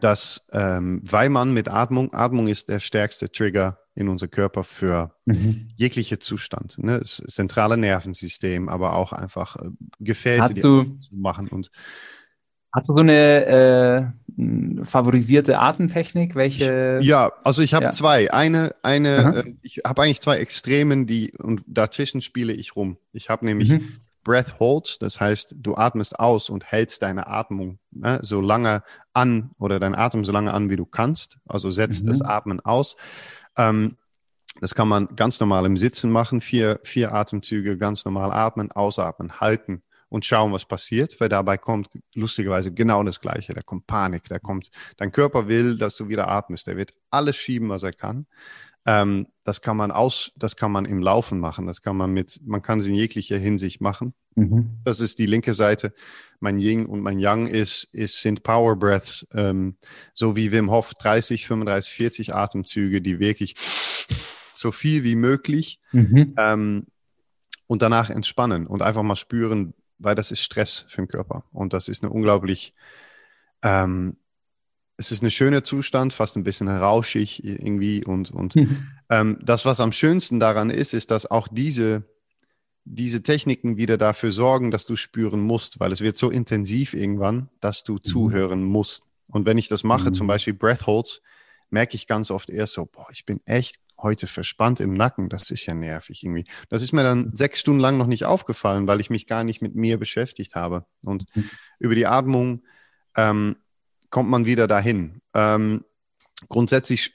[0.00, 5.14] dass, ähm, weil man mit Atmung, Atmung ist der stärkste Trigger in unser Körper für
[5.26, 5.68] Mhm.
[5.76, 6.78] jegliche Zustand.
[6.78, 6.98] Ne?
[7.00, 11.48] Das zentrale Nervensystem, aber auch einfach äh, Gefäße, Hast die du, zu machen.
[11.48, 11.70] Und
[12.72, 16.34] hast du so eine äh, favorisierte Atemtechnik?
[16.34, 17.00] Welche?
[17.02, 17.90] ja, also ich habe Ja.
[17.90, 18.32] zwei.
[18.32, 19.30] Eine, eine, Aha.
[19.40, 22.96] äh, ich habe eigentlich zwei Extremen, die und dazwischen spiele ich rum.
[23.12, 24.00] Ich habe nämlich Mhm.
[24.22, 29.50] Breath Holds, das heißt, du atmest aus und hältst deine Atmung ne, so lange an
[29.58, 31.38] oder deinen Atem so lange an, wie du kannst.
[31.48, 32.08] Also setzt Mhm.
[32.08, 32.96] das Atmen aus.
[33.56, 33.96] Ähm,
[34.60, 36.40] das kann man ganz normal im Sitzen machen.
[36.40, 41.88] Vier, vier Atemzüge, ganz normal atmen, ausatmen, halten und schauen, was passiert, weil dabei kommt
[42.14, 43.54] lustigerweise genau das Gleiche.
[43.54, 46.66] Da kommt Panik, da kommt, dein Körper will, dass du wieder atmest.
[46.66, 48.26] Der wird alles schieben, was er kann.
[48.86, 51.66] Ähm, das kann man aus, das kann man im Laufen machen.
[51.66, 54.14] Das kann man mit, man kann es in jeglicher Hinsicht machen.
[54.36, 54.80] Mhm.
[54.84, 55.92] Das ist die linke Seite.
[56.38, 59.76] Mein Yin und mein Yang ist, ist, sind Power Breaths, ähm,
[60.14, 63.54] so wie Wim Hof, 30, 35, 40 Atemzüge, die wirklich
[64.54, 66.34] so viel wie möglich Mhm.
[66.38, 66.86] ähm,
[67.66, 71.44] und danach entspannen und einfach mal spüren, weil das ist Stress für den Körper.
[71.52, 72.74] Und das ist eine unglaublich,
[73.62, 74.16] ähm,
[75.00, 78.04] es ist ein schöner Zustand, fast ein bisschen rauschig irgendwie.
[78.04, 78.86] Und, und Mhm.
[79.08, 82.04] ähm, das, was am schönsten daran ist, ist, dass auch diese,
[82.84, 87.48] diese Techniken wieder dafür sorgen, dass du spüren musst, weil es wird so intensiv irgendwann,
[87.60, 89.02] dass du zuhören musst.
[89.26, 90.14] Und wenn ich das mache, Mhm.
[90.14, 91.22] zum Beispiel Breath Holds,
[91.70, 95.28] merke ich ganz oft erst so, boah, ich bin echt heute verspannt im Nacken.
[95.28, 96.44] Das ist ja nervig irgendwie.
[96.68, 99.62] Das ist mir dann sechs Stunden lang noch nicht aufgefallen, weil ich mich gar nicht
[99.62, 100.84] mit mir beschäftigt habe.
[101.04, 101.50] Und Mhm.
[101.78, 102.62] über die Atmung
[103.16, 103.56] ähm,
[104.10, 105.20] kommt man wieder dahin.
[105.34, 105.84] Ähm,
[106.48, 107.14] grundsätzlich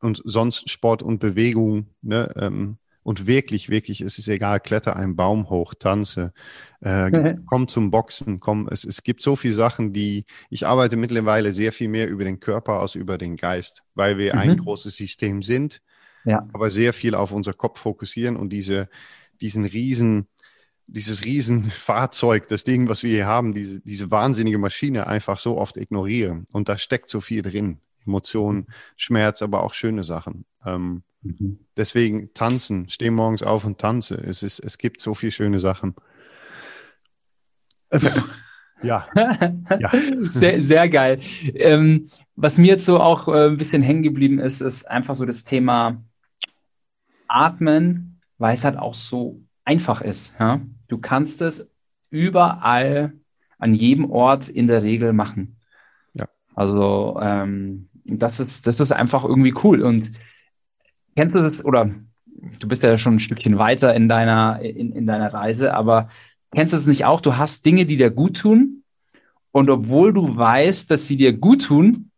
[0.00, 5.14] und sonst Sport und Bewegung, ne, ähm, und wirklich, wirklich, es ist egal, kletter einen
[5.14, 6.32] Baum hoch, tanze,
[6.80, 7.12] äh,
[7.46, 11.72] komm zum Boxen, komm, es, es gibt so viele Sachen, die, ich arbeite mittlerweile sehr
[11.72, 14.40] viel mehr über den Körper als über den Geist, weil wir Mhm.
[14.40, 15.82] ein großes System sind,
[16.24, 16.46] Ja.
[16.52, 18.88] aber sehr viel auf unser Kopf fokussieren und diese,
[19.40, 20.26] diesen riesen,
[20.86, 25.58] dieses riesen Fahrzeug, das Ding, was wir hier haben, diese, diese wahnsinnige Maschine einfach so
[25.58, 26.46] oft ignorieren.
[26.52, 27.78] Und da steckt so viel drin.
[28.06, 30.44] Emotionen, Schmerz, aber auch schöne Sachen.
[30.64, 31.58] Ähm, Mhm.
[31.76, 34.14] deswegen tanzen, steh morgens auf und tanze.
[34.16, 35.94] Es, ist, es gibt so viele schöne Sachen.
[38.82, 39.08] ja,
[39.80, 39.92] Ja.
[40.30, 41.20] Sehr, sehr geil.
[41.54, 45.24] Ähm, was mir jetzt so auch äh, ein bisschen hängen geblieben ist, ist einfach so
[45.24, 46.02] das Thema
[47.28, 50.34] Atmen weil es halt auch so einfach ist.
[50.38, 50.60] Ja?
[50.88, 51.68] Du kannst es
[52.10, 53.12] überall
[53.58, 55.56] an jedem Ort in der Regel machen.
[56.14, 56.26] Ja.
[56.54, 59.82] Also ähm, das ist, das ist einfach irgendwie cool.
[59.82, 60.12] Und
[61.14, 61.90] kennst du das, oder
[62.58, 66.08] du bist ja schon ein Stückchen weiter in deiner, in, in deiner Reise, aber
[66.52, 67.20] kennst du es nicht auch?
[67.20, 68.84] Du hast Dinge, die dir gut tun.
[69.50, 72.10] Und obwohl du weißt, dass sie dir gut tun,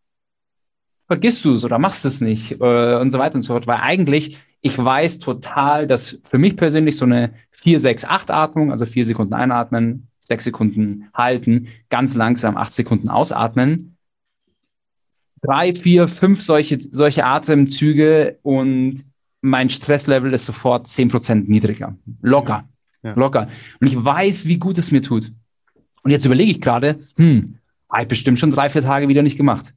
[1.07, 3.67] vergisst du es oder machst es nicht äh, und so weiter und so fort.
[3.67, 8.71] Weil eigentlich, ich weiß total, dass für mich persönlich so eine 4, 6, 8 Atmung,
[8.71, 13.97] also 4 Sekunden einatmen, 6 Sekunden halten, ganz langsam 8 Sekunden ausatmen,
[15.43, 19.05] drei, vier, fünf solche, solche Atemzüge und
[19.41, 21.97] mein Stresslevel ist sofort 10% niedriger.
[22.21, 22.69] Locker.
[23.03, 23.15] Ja.
[23.15, 23.49] Locker.
[23.81, 25.33] Und ich weiß, wie gut es mir tut.
[26.03, 29.37] Und jetzt überlege ich gerade, hm, habe ich bestimmt schon drei, vier Tage wieder nicht
[29.37, 29.75] gemacht.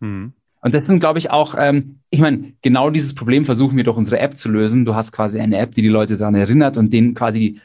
[0.00, 0.32] Mhm.
[0.62, 3.96] Und das sind, glaube ich, auch, ähm, ich meine, genau dieses Problem versuchen wir durch
[3.96, 4.84] unsere App zu lösen.
[4.84, 7.60] Du hast quasi eine App, die die Leute daran erinnert und denen quasi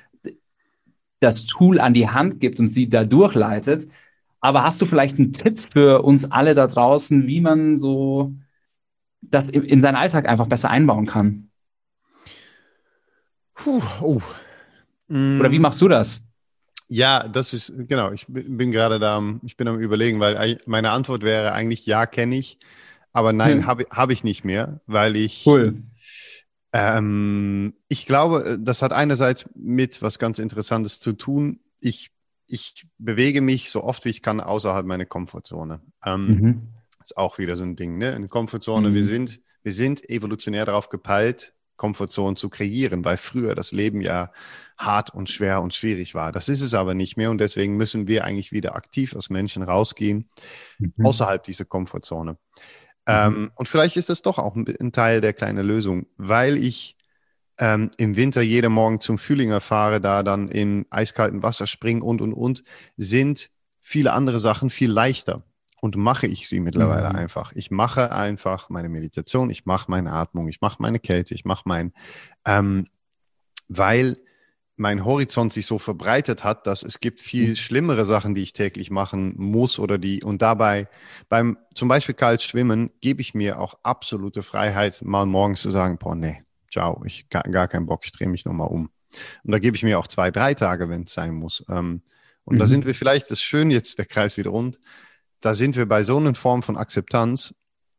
[1.20, 3.88] das Tool an die Hand gibt und sie da durchleitet.
[4.40, 8.34] Aber hast du vielleicht einen Tipp für uns alle da draußen, wie man so
[9.22, 11.50] das in seinen Alltag einfach besser einbauen kann?
[13.54, 14.22] Puh, oh.
[15.10, 16.27] Oder wie machst du das?
[16.90, 21.22] Ja, das ist, genau, ich bin gerade da, ich bin am überlegen, weil meine Antwort
[21.22, 22.60] wäre eigentlich ja, kenne ich,
[23.12, 23.68] aber nein, hm.
[23.68, 25.46] habe hab ich nicht mehr, weil ich.
[25.46, 25.84] Cool.
[26.74, 31.60] Ähm, ich glaube, das hat einerseits mit was ganz Interessantes zu tun.
[31.80, 32.12] Ich
[32.48, 35.82] ich bewege mich so oft wie ich kann außerhalb meiner Komfortzone.
[36.06, 36.68] Ähm, mhm.
[37.02, 38.14] Ist auch wieder so ein Ding, ne?
[38.14, 38.94] Eine Komfortzone, mhm.
[38.94, 44.32] wir sind, wir sind evolutionär darauf gepeilt, Komfortzonen zu kreieren, weil früher das Leben ja
[44.78, 46.32] hart und schwer und schwierig war.
[46.32, 49.64] Das ist es aber nicht mehr und deswegen müssen wir eigentlich wieder aktiv als Menschen
[49.64, 50.30] rausgehen,
[50.80, 50.94] mhm.
[51.04, 52.34] außerhalb dieser Komfortzone.
[52.34, 52.38] Mhm.
[53.08, 56.98] Ähm, und vielleicht ist das doch auch ein Teil der kleinen Lösung, weil ich
[57.58, 62.22] ähm, im Winter jeden Morgen zum Fühlinger fahre, da dann in eiskaltem Wasser springen und,
[62.22, 62.64] und, und,
[62.98, 63.50] sind
[63.82, 65.44] viele andere Sachen viel leichter.
[65.80, 67.16] Und mache ich sie mittlerweile mhm.
[67.16, 67.52] einfach.
[67.54, 71.64] Ich mache einfach meine Meditation, ich mache meine Atmung, ich mache meine Kälte, ich mache
[71.66, 71.94] mein,
[72.46, 72.88] ähm,
[73.68, 74.18] weil
[74.78, 77.56] mein Horizont sich so verbreitet hat, dass es gibt viel mhm.
[77.56, 80.88] schlimmere Sachen, die ich täglich machen muss oder die und dabei
[81.30, 85.98] beim zum Beispiel kalt schwimmen gebe ich mir auch absolute Freiheit, mal morgens zu sagen,
[85.98, 88.90] boah, nee, ciao, ich gar, gar keinen Bock, ich drehe mich nochmal um.
[89.44, 91.66] Und da gebe ich mir auch zwei, drei Tage, wenn es sein muss.
[91.70, 92.04] Ähm,
[92.44, 92.60] und mhm.
[92.60, 94.80] da sind wir vielleicht, das ist schön jetzt der Kreis wieder rund,
[95.42, 97.56] da sind wir bei so einer Form von Akzeptanz,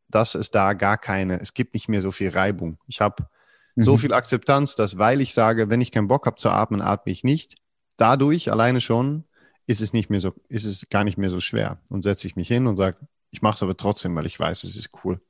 [0.08, 2.78] dass es da gar keine, es gibt nicht mehr so viel Reibung.
[2.86, 3.28] Ich habe
[3.76, 3.82] mhm.
[3.82, 7.12] so viel Akzeptanz, dass weil ich sage, wenn ich keinen Bock habe zu atmen, atme
[7.12, 7.56] ich nicht.
[7.96, 9.24] Dadurch alleine schon
[9.66, 11.80] ist es nicht mehr so, ist es gar nicht mehr so schwer.
[11.88, 12.98] Und setze ich mich hin und sage,
[13.30, 15.20] ich mache es aber trotzdem, weil ich weiß, es ist cool.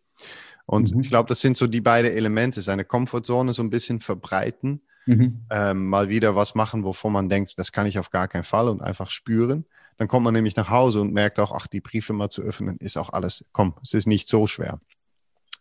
[0.64, 1.00] Und mhm.
[1.00, 5.46] ich glaube, das sind so die beiden Elemente, seine Komfortzone so ein bisschen verbreiten, mhm.
[5.50, 8.68] ähm, mal wieder was machen, wovon man denkt, das kann ich auf gar keinen Fall
[8.68, 9.64] und einfach spüren.
[9.98, 12.76] Dann kommt man nämlich nach Hause und merkt auch, ach, die Briefe mal zu öffnen,
[12.78, 14.80] ist auch alles, komm, es ist nicht so schwer.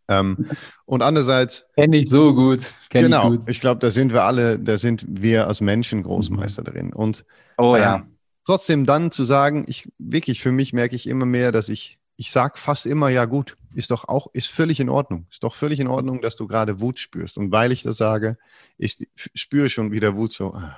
[0.07, 0.47] Ähm,
[0.85, 1.67] und andererseits.
[1.75, 2.71] Kenne ich so gut.
[2.89, 3.33] Kenn genau.
[3.33, 6.65] Ich, ich glaube, da sind wir alle, da sind wir als Menschen Großmeister mhm.
[6.65, 6.93] drin.
[6.93, 7.25] Und
[7.57, 7.97] oh, ja.
[7.97, 11.99] Ähm, trotzdem dann zu sagen, ich wirklich für mich merke ich immer mehr, dass ich
[12.17, 15.27] ich sage fast immer, ja gut, ist doch auch, ist völlig in Ordnung.
[15.29, 17.37] Ist doch völlig in Ordnung, dass du gerade Wut spürst.
[17.37, 18.37] Und weil ich das sage,
[18.79, 20.53] ist, spüre ich schon wieder Wut so.
[20.53, 20.75] Ah.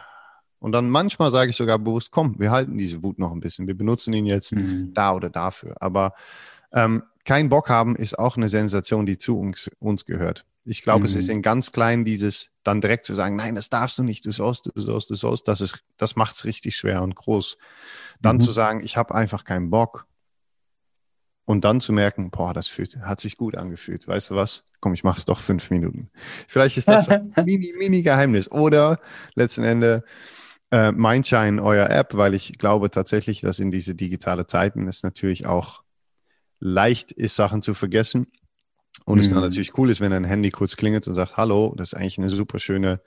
[0.60, 3.67] Und dann manchmal sage ich sogar bewusst, komm, wir halten diese Wut noch ein bisschen.
[3.67, 4.93] Wir benutzen ihn jetzt mhm.
[4.93, 5.76] da oder dafür.
[5.80, 6.13] Aber
[6.74, 10.45] ähm, kein Bock haben ist auch eine Sensation, die zu uns, uns gehört.
[10.65, 11.06] Ich glaube, mhm.
[11.06, 14.26] es ist in ganz klein dieses dann direkt zu sagen, nein, das darfst du nicht,
[14.26, 17.58] du sollst, du sollst, du sollst, das ist, das macht es richtig schwer und groß.
[18.22, 18.41] Dann mhm.
[18.41, 20.06] zu sagen, ich habe einfach keinen Bock
[21.45, 24.08] und dann zu merken, boah, das fühlt, hat sich gut angefühlt.
[24.08, 24.65] Weißt du was?
[24.82, 26.12] Komm, ich mache es doch fünf Minuten.
[26.48, 28.52] Vielleicht ist das ein mini, mini Geheimnis.
[28.52, 29.00] Oder
[29.34, 30.04] letzten Endes
[30.71, 35.45] äh, Mindshine, euer App, weil ich glaube tatsächlich, dass in diese digitale Zeiten es natürlich
[35.45, 35.84] auch
[36.60, 38.27] leicht ist, Sachen zu vergessen.
[39.05, 39.21] Und mhm.
[39.21, 39.45] es dann mhm.
[39.45, 42.29] natürlich cool ist, wenn ein Handy kurz klingelt und sagt, hallo, das ist eigentlich eine
[42.29, 43.01] super schöne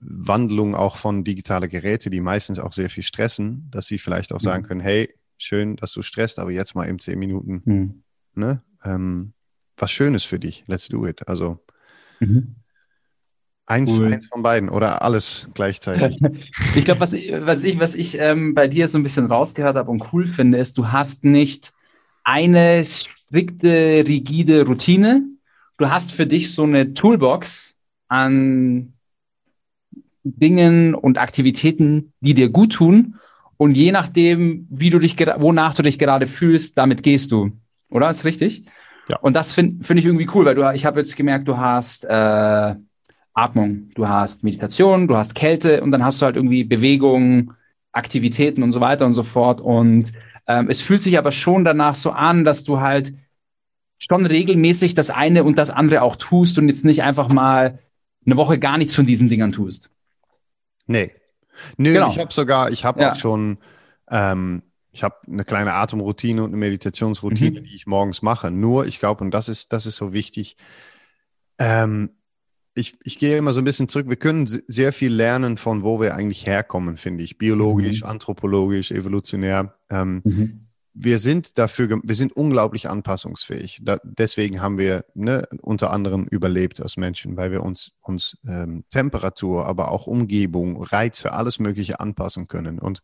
[0.00, 4.40] Wandlung auch von digitale Geräte, die meistens auch sehr viel stressen, dass sie vielleicht auch
[4.40, 4.68] sagen mhm.
[4.68, 8.02] können, hey, schön, dass du stresst, aber jetzt mal eben zehn Minuten, mhm.
[8.34, 8.62] ne?
[8.84, 9.32] Ähm,
[9.76, 11.26] was Schönes für dich, let's do it.
[11.26, 11.64] Also
[12.20, 12.56] mhm.
[13.66, 14.12] Eins, cool.
[14.12, 16.18] eins von beiden oder alles gleichzeitig.
[16.74, 19.90] ich glaube, was, was ich, was ich ähm, bei dir so ein bisschen rausgehört habe
[19.90, 21.72] und cool finde, ist, du hast nicht
[22.24, 25.24] eine strikte, rigide Routine.
[25.76, 27.74] Du hast für dich so eine Toolbox
[28.08, 28.92] an
[30.22, 33.16] Dingen und Aktivitäten, die dir gut tun
[33.56, 37.52] und je nachdem, wie du dich, wonach du dich gerade fühlst, damit gehst du.
[37.90, 38.10] Oder?
[38.10, 38.64] Ist richtig?
[39.08, 39.18] Ja.
[39.18, 42.04] Und das finde find ich irgendwie cool, weil du, ich habe jetzt gemerkt, du hast
[42.04, 42.74] äh,
[43.34, 47.52] Atmung, du hast Meditation, du hast Kälte und dann hast du halt irgendwie Bewegung,
[47.92, 49.60] Aktivitäten und so weiter und so fort.
[49.60, 50.12] Und
[50.46, 53.12] ähm, es fühlt sich aber schon danach so an, dass du halt
[53.98, 57.80] schon regelmäßig das eine und das andere auch tust und jetzt nicht einfach mal
[58.24, 59.90] eine Woche gar nichts von diesen Dingern tust.
[60.86, 61.12] Nee.
[61.76, 62.10] Nö, genau.
[62.10, 63.12] ich habe sogar, ich habe ja.
[63.12, 63.58] auch schon,
[64.10, 67.64] ähm, ich habe eine kleine Atemroutine und eine Meditationsroutine, mhm.
[67.64, 68.50] die ich morgens mache.
[68.50, 70.56] Nur, ich glaube, und das ist, das ist so wichtig,
[71.58, 72.10] ähm,
[72.74, 74.08] ich, ich gehe immer so ein bisschen zurück.
[74.08, 77.38] Wir können sehr viel lernen von wo wir eigentlich herkommen, finde ich.
[77.38, 78.08] Biologisch, mhm.
[78.08, 79.74] anthropologisch, evolutionär.
[79.90, 83.80] Ähm, mhm wir sind dafür, wir sind unglaublich anpassungsfähig.
[83.82, 88.84] Da, deswegen haben wir ne, unter anderem überlebt als Menschen, weil wir uns, uns ähm,
[88.90, 92.78] Temperatur, aber auch Umgebung, Reize, alles Mögliche anpassen können.
[92.78, 93.02] Und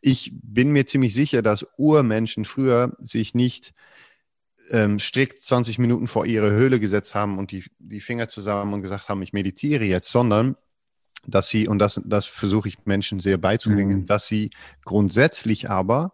[0.00, 3.72] ich bin mir ziemlich sicher, dass Urmenschen früher sich nicht
[4.70, 8.82] ähm, strikt 20 Minuten vor ihre Höhle gesetzt haben und die, die Finger zusammen und
[8.82, 10.56] gesagt haben, ich meditiere jetzt, sondern
[11.26, 14.06] dass sie, und das, das versuche ich Menschen sehr beizubringen, mhm.
[14.06, 14.50] dass sie
[14.84, 16.12] grundsätzlich aber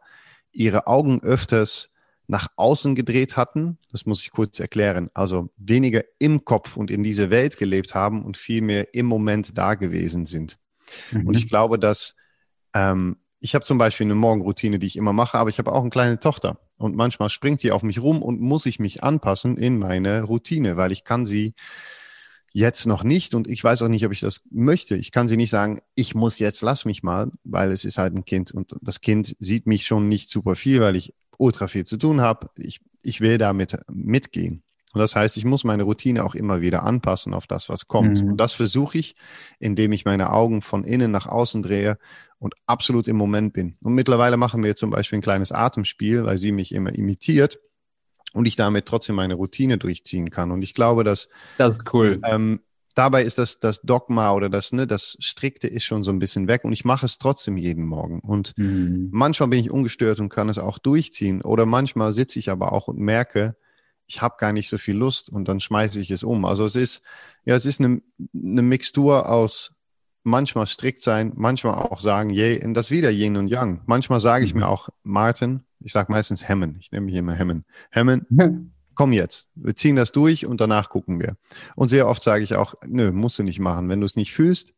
[0.53, 1.95] ihre Augen öfters
[2.27, 3.79] nach außen gedreht hatten.
[3.91, 5.09] Das muss ich kurz erklären.
[5.15, 9.75] Also weniger im Kopf und in dieser Welt gelebt haben und vielmehr im Moment da
[9.75, 10.59] gewesen sind.
[11.11, 11.27] Mhm.
[11.27, 12.17] Und ich glaube, dass
[12.75, 15.81] ähm, ich habe zum Beispiel eine Morgenroutine, die ich immer mache, aber ich habe auch
[15.81, 16.59] eine kleine Tochter.
[16.79, 20.77] Und manchmal springt die auf mich rum und muss ich mich anpassen in meine Routine,
[20.77, 21.55] weil ich kann sie
[22.53, 24.97] jetzt noch nicht und ich weiß auch nicht, ob ich das möchte.
[24.97, 28.15] Ich kann sie nicht sagen, ich muss jetzt, lass mich mal, weil es ist halt
[28.15, 31.85] ein Kind und das Kind sieht mich schon nicht super viel, weil ich ultra viel
[31.85, 32.51] zu tun habe.
[32.57, 34.63] Ich, ich will damit mitgehen.
[34.93, 38.23] Und das heißt, ich muss meine Routine auch immer wieder anpassen auf das, was kommt.
[38.23, 38.31] Mhm.
[38.31, 39.17] Und das versuche ich,
[39.59, 41.99] indem ich meine Augen von innen nach außen drehe
[42.39, 43.77] und absolut im Moment bin.
[43.83, 47.59] Und mittlerweile machen wir zum Beispiel ein kleines Atemspiel, weil sie mich immer imitiert
[48.33, 50.51] und ich damit trotzdem meine Routine durchziehen kann.
[50.51, 52.21] Und ich glaube, dass das ist cool.
[52.25, 52.61] Ähm,
[52.95, 56.49] dabei ist das, das Dogma oder das, ne, das Strikte ist schon so ein bisschen
[56.49, 58.21] weg und ich mache es trotzdem jeden Morgen.
[58.21, 59.09] Und mhm.
[59.13, 61.43] manchmal bin ich ungestört und kann es auch durchziehen.
[61.43, 63.57] Oder manchmal sitze ich aber auch und merke,
[64.09, 66.45] ich habe gar nicht so viel Lust und dann schmeiße ich es um.
[66.45, 67.03] Also es ist,
[67.45, 68.01] ja, es ist eine,
[68.35, 69.75] eine Mixtur aus
[70.25, 73.83] manchmal strikt sein, manchmal auch sagen, je, und das wieder Yin und Yang.
[73.87, 74.61] Manchmal sage ich mhm.
[74.61, 77.65] mir auch, Martin, ich sage meistens Hemmen, ich nehme mich immer Hemmen.
[77.91, 81.37] Hemmen, komm jetzt, wir ziehen das durch und danach gucken wir.
[81.77, 83.89] Und sehr oft sage ich auch, nö, musst du nicht machen.
[83.89, 84.73] Wenn du es nicht fühlst,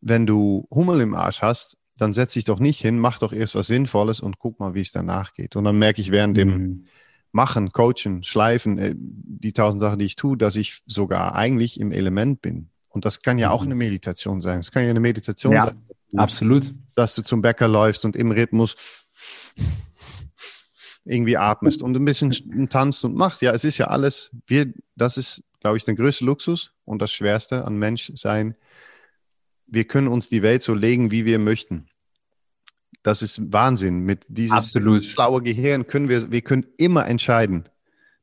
[0.00, 3.54] wenn du Hummel im Arsch hast, dann setz dich doch nicht hin, mach doch erst
[3.54, 5.56] was Sinnvolles und guck mal, wie es danach geht.
[5.56, 6.84] Und dann merke ich während dem mhm.
[7.32, 11.92] Machen, Coachen, Schleifen, äh, die tausend Sachen, die ich tue, dass ich sogar eigentlich im
[11.92, 12.70] Element bin.
[12.88, 13.54] Und das kann ja mhm.
[13.54, 14.60] auch eine Meditation sein.
[14.60, 15.82] Es kann ja eine Meditation ja, sein.
[16.16, 16.74] Absolut.
[16.94, 18.74] Dass du zum Bäcker läufst und im Rhythmus
[21.04, 23.40] irgendwie atmest und ein bisschen tanzt und macht.
[23.42, 27.12] Ja, es ist ja alles, wir, das ist, glaube ich, der größte Luxus und das
[27.12, 28.54] Schwerste an Mensch sein.
[29.66, 31.89] Wir können uns die Welt so legen, wie wir möchten.
[33.02, 34.00] Das ist Wahnsinn.
[34.00, 35.02] Mit diesem Absolut.
[35.02, 37.68] schlaue Gehirn können wir, wir können immer entscheiden.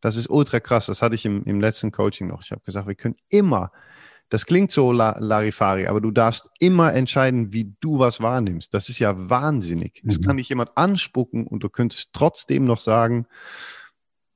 [0.01, 0.85] Das ist ultra krass.
[0.85, 2.43] Das hatte ich im, im letzten Coaching noch.
[2.43, 3.71] Ich habe gesagt, wir können immer
[4.29, 8.73] das klingt so Larifari, aber du darfst immer entscheiden, wie du was wahrnimmst.
[8.73, 10.01] Das ist ja wahnsinnig.
[10.03, 10.09] Mhm.
[10.09, 13.25] Es kann dich jemand anspucken und du könntest trotzdem noch sagen,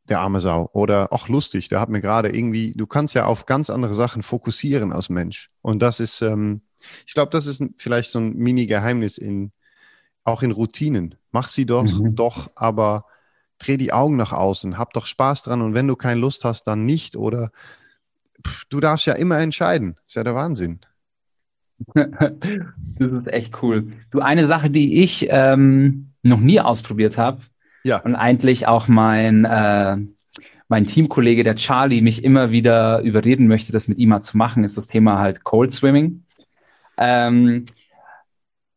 [0.08, 0.70] der arme Sau.
[0.74, 4.24] Oder auch lustig, der hat mir gerade irgendwie, du kannst ja auf ganz andere Sachen
[4.24, 5.52] fokussieren als Mensch.
[5.62, 6.62] Und das ist, ähm,
[7.06, 9.52] ich glaube, das ist vielleicht so ein Mini-Geheimnis in,
[10.24, 11.16] auch in Routinen.
[11.32, 12.16] Mach sie doch, mhm.
[12.16, 13.06] doch, aber
[13.58, 16.64] dreh die Augen nach außen, hab doch Spaß dran und wenn du keine Lust hast,
[16.64, 17.52] dann nicht oder
[18.70, 19.96] du darfst ja immer entscheiden.
[20.08, 20.80] ist ja der Wahnsinn.
[21.94, 23.94] das ist echt cool.
[24.12, 27.42] Du, eine Sache, die ich ähm, noch nie ausprobiert habe
[27.84, 27.98] ja.
[28.00, 29.98] und eigentlich auch mein, äh,
[30.68, 34.64] mein Teamkollege, der Charlie, mich immer wieder überreden möchte, das mit ihm mal zu machen,
[34.64, 36.24] ist das Thema halt Cold Swimming.
[36.98, 37.66] Ähm,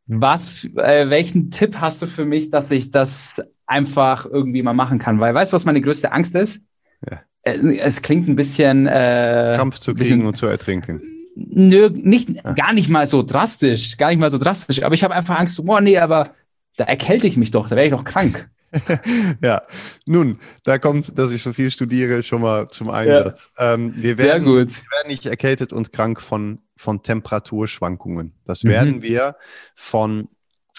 [0.07, 3.35] was, äh, welchen Tipp hast du für mich, dass ich das
[3.67, 5.21] einfach irgendwie mal machen kann?
[5.21, 6.61] Weil weißt du, was meine größte Angst ist?
[7.09, 7.21] Ja.
[7.43, 8.87] Äh, es klingt ein bisschen.
[8.87, 11.03] Äh, Kampf zu kriegen bisschen, und zu ertrinken.
[11.37, 12.53] Nö, nicht, ja.
[12.53, 14.83] gar nicht mal so drastisch, gar nicht mal so drastisch.
[14.83, 16.31] Aber ich habe einfach Angst, boah, nee, aber
[16.77, 18.49] da erkälte ich mich doch, da wäre ich doch krank.
[19.43, 19.63] ja,
[20.07, 23.51] nun, da kommt, dass ich so viel studiere, schon mal zum Einsatz.
[23.59, 23.75] Ja.
[23.75, 28.35] Ähm, wir, werden, wir werden nicht erkältet und krank von, von Temperaturschwankungen.
[28.45, 28.69] Das mhm.
[28.69, 29.37] werden wir
[29.75, 30.29] von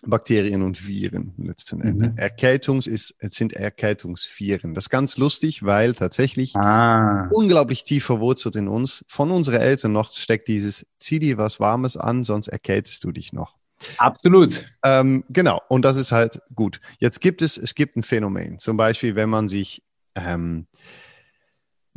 [0.05, 2.11] Bakterien und Viren letzten Endes.
[2.11, 2.17] Mhm.
[2.17, 4.73] Erkältungs ist, sind Erkältungsviren.
[4.73, 7.27] Das ist ganz lustig, weil tatsächlich ah.
[7.31, 11.97] unglaublich tief verwurzelt in uns, von unseren Eltern noch steckt dieses, zieh dir was Warmes
[11.97, 13.55] an, sonst erkältest du dich noch.
[13.97, 14.65] Absolut.
[14.83, 16.79] Ähm, genau, und das ist halt gut.
[16.99, 19.83] Jetzt gibt es, es gibt ein Phänomen, zum Beispiel, wenn man sich
[20.15, 20.67] ähm,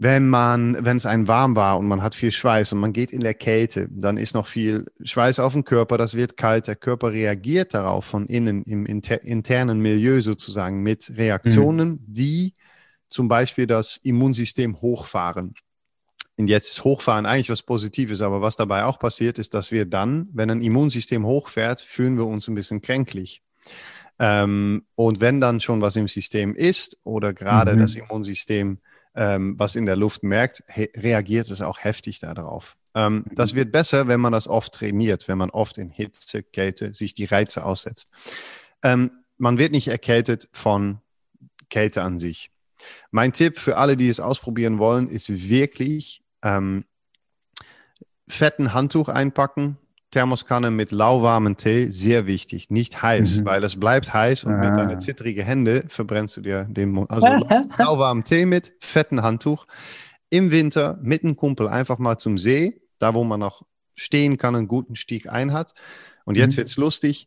[0.00, 3.12] wenn man, wenn es einem warm war und man hat viel Schweiß und man geht
[3.12, 6.76] in der Kälte, dann ist noch viel Schweiß auf dem Körper, das wird kalt, der
[6.76, 11.98] Körper reagiert darauf von innen im inter, internen Milieu sozusagen mit Reaktionen, mhm.
[12.06, 12.54] die
[13.08, 15.54] zum Beispiel das Immunsystem hochfahren.
[16.46, 20.28] Jetzt ist Hochfahren eigentlich was Positives, aber was dabei auch passiert, ist, dass wir dann,
[20.32, 23.42] wenn ein Immunsystem hochfährt, fühlen wir uns ein bisschen kränklich.
[24.20, 27.80] Ähm, und wenn dann schon was im System ist oder gerade mhm.
[27.80, 28.78] das Immunsystem
[29.18, 32.76] ähm, was in der Luft merkt, reagiert es auch heftig darauf.
[32.94, 36.94] Ähm, das wird besser, wenn man das oft trainiert, wenn man oft in Hitze, Kälte
[36.94, 38.10] sich die Reize aussetzt.
[38.82, 41.00] Ähm, man wird nicht erkältet von
[41.68, 42.52] Kälte an sich.
[43.10, 46.84] Mein Tipp für alle, die es ausprobieren wollen, ist wirklich ähm,
[48.28, 49.78] fetten Handtuch einpacken,
[50.10, 53.44] Thermoskanne mit lauwarmem Tee, sehr wichtig, nicht heiß, mhm.
[53.44, 54.58] weil es bleibt heiß und ah.
[54.58, 57.10] mit deinen zittrigen Händen verbrennst du dir den Mund.
[57.10, 57.26] Also
[57.78, 59.66] lauwarmen Tee mit, fetten Handtuch.
[60.30, 63.64] Im Winter mit einem Kumpel einfach mal zum See, da wo man noch
[63.94, 65.74] stehen kann, einen guten Stieg ein hat.
[66.24, 66.58] Und jetzt mhm.
[66.58, 67.26] wird's lustig.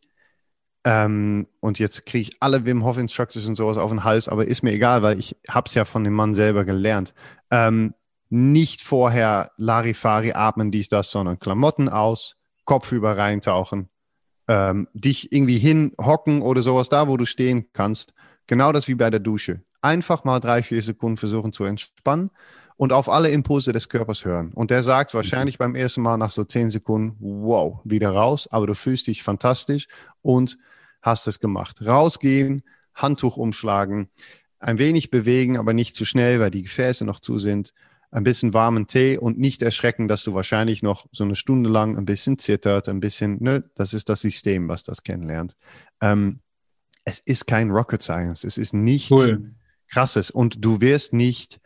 [0.84, 4.46] Ähm, und jetzt kriege ich alle Wim Hof Instructors und sowas auf den Hals, aber
[4.46, 7.14] ist mir egal, weil ich hab's ja von dem Mann selber gelernt.
[7.50, 7.94] Ähm,
[8.32, 13.90] nicht vorher Larifari atmen, dies, das, sondern Klamotten aus, kopfüber reintauchen,
[14.48, 18.14] ähm, dich irgendwie hinhocken oder sowas da, wo du stehen kannst.
[18.46, 19.60] Genau das wie bei der Dusche.
[19.82, 22.30] Einfach mal drei, vier Sekunden versuchen zu entspannen
[22.76, 24.52] und auf alle Impulse des Körpers hören.
[24.54, 28.66] Und der sagt wahrscheinlich beim ersten Mal nach so zehn Sekunden, wow, wieder raus, aber
[28.66, 29.88] du fühlst dich fantastisch
[30.22, 30.56] und
[31.02, 31.84] hast es gemacht.
[31.84, 32.62] Rausgehen,
[32.94, 34.08] Handtuch umschlagen,
[34.58, 37.74] ein wenig bewegen, aber nicht zu schnell, weil die Gefäße noch zu sind
[38.12, 41.96] ein bisschen warmen Tee und nicht erschrecken, dass du wahrscheinlich noch so eine Stunde lang
[41.96, 45.56] ein bisschen zittert, ein bisschen, ne, das ist das System, was das kennenlernt.
[46.00, 46.40] Ähm,
[47.04, 49.54] es ist kein Rocket Science, es ist nichts cool.
[49.88, 51.58] krasses und du wirst nicht,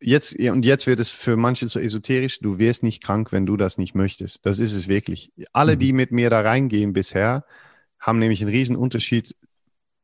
[0.00, 3.58] jetzt, und jetzt wird es für manche so esoterisch, du wirst nicht krank, wenn du
[3.58, 4.46] das nicht möchtest.
[4.46, 5.32] Das ist es wirklich.
[5.52, 5.80] Alle, mhm.
[5.80, 7.44] die mit mir da reingehen bisher,
[8.00, 9.36] haben nämlich einen riesen Unterschied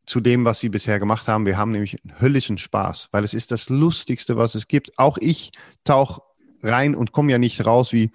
[0.07, 1.47] zu dem, was sie bisher gemacht haben.
[1.47, 4.99] Wir haben nämlich einen höllischen Spaß, weil es ist das Lustigste, was es gibt.
[4.99, 5.53] Auch ich
[5.85, 6.23] tauche
[6.63, 8.11] rein und komme ja nicht raus wie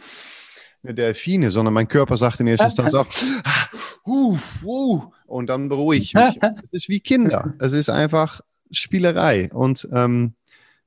[0.84, 3.08] eine Delfine, sondern mein Körper sagt in erster Instanz auch,
[4.06, 6.40] uh, uh, und dann beruhige ich mich.
[6.64, 7.54] Es ist wie Kinder.
[7.60, 9.50] Es ist einfach Spielerei.
[9.52, 10.36] Und ähm,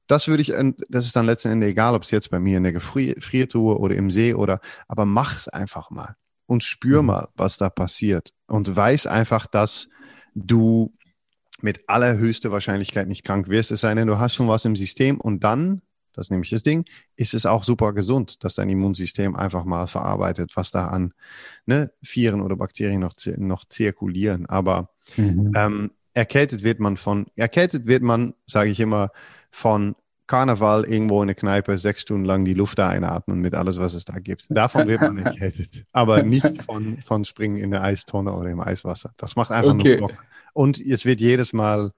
[0.07, 0.53] das würde ich,
[0.89, 3.95] das ist dann letzten Endes egal, ob es jetzt bei mir in der Gefriertruhe oder
[3.95, 7.09] im See oder, aber mach es einfach mal und spür mhm.
[7.09, 9.89] mal, was da passiert und weiß einfach, dass
[10.35, 10.93] du
[11.61, 15.21] mit allerhöchster Wahrscheinlichkeit nicht krank wirst, es sei denn, du hast schon was im System
[15.21, 16.85] und dann, das ist nämlich das Ding,
[17.17, 21.15] ist es auch super gesund, dass dein Immunsystem einfach mal verarbeitet, was da an
[21.67, 24.47] ne, Viren oder Bakterien noch, noch zirkulieren.
[24.47, 25.53] Aber mhm.
[25.55, 29.11] ähm, erkältet wird man von, erkältet wird man, sage ich immer,
[29.51, 29.95] von
[30.27, 33.95] Karneval irgendwo in der Kneipe sechs Stunden lang die Luft da einatmen mit alles, was
[33.95, 34.47] es da gibt.
[34.49, 35.85] Davon wird man erkältet.
[35.93, 39.13] Aber nicht von, von Springen in der Eistonne oder im Eiswasser.
[39.17, 39.99] Das macht einfach okay.
[39.99, 40.19] nur Bock.
[40.55, 41.93] Und es wird jedes Mal,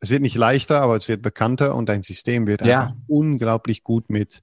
[0.00, 2.82] es wird nicht leichter, aber es wird bekannter und dein System wird ja.
[2.82, 4.42] einfach unglaublich gut mit.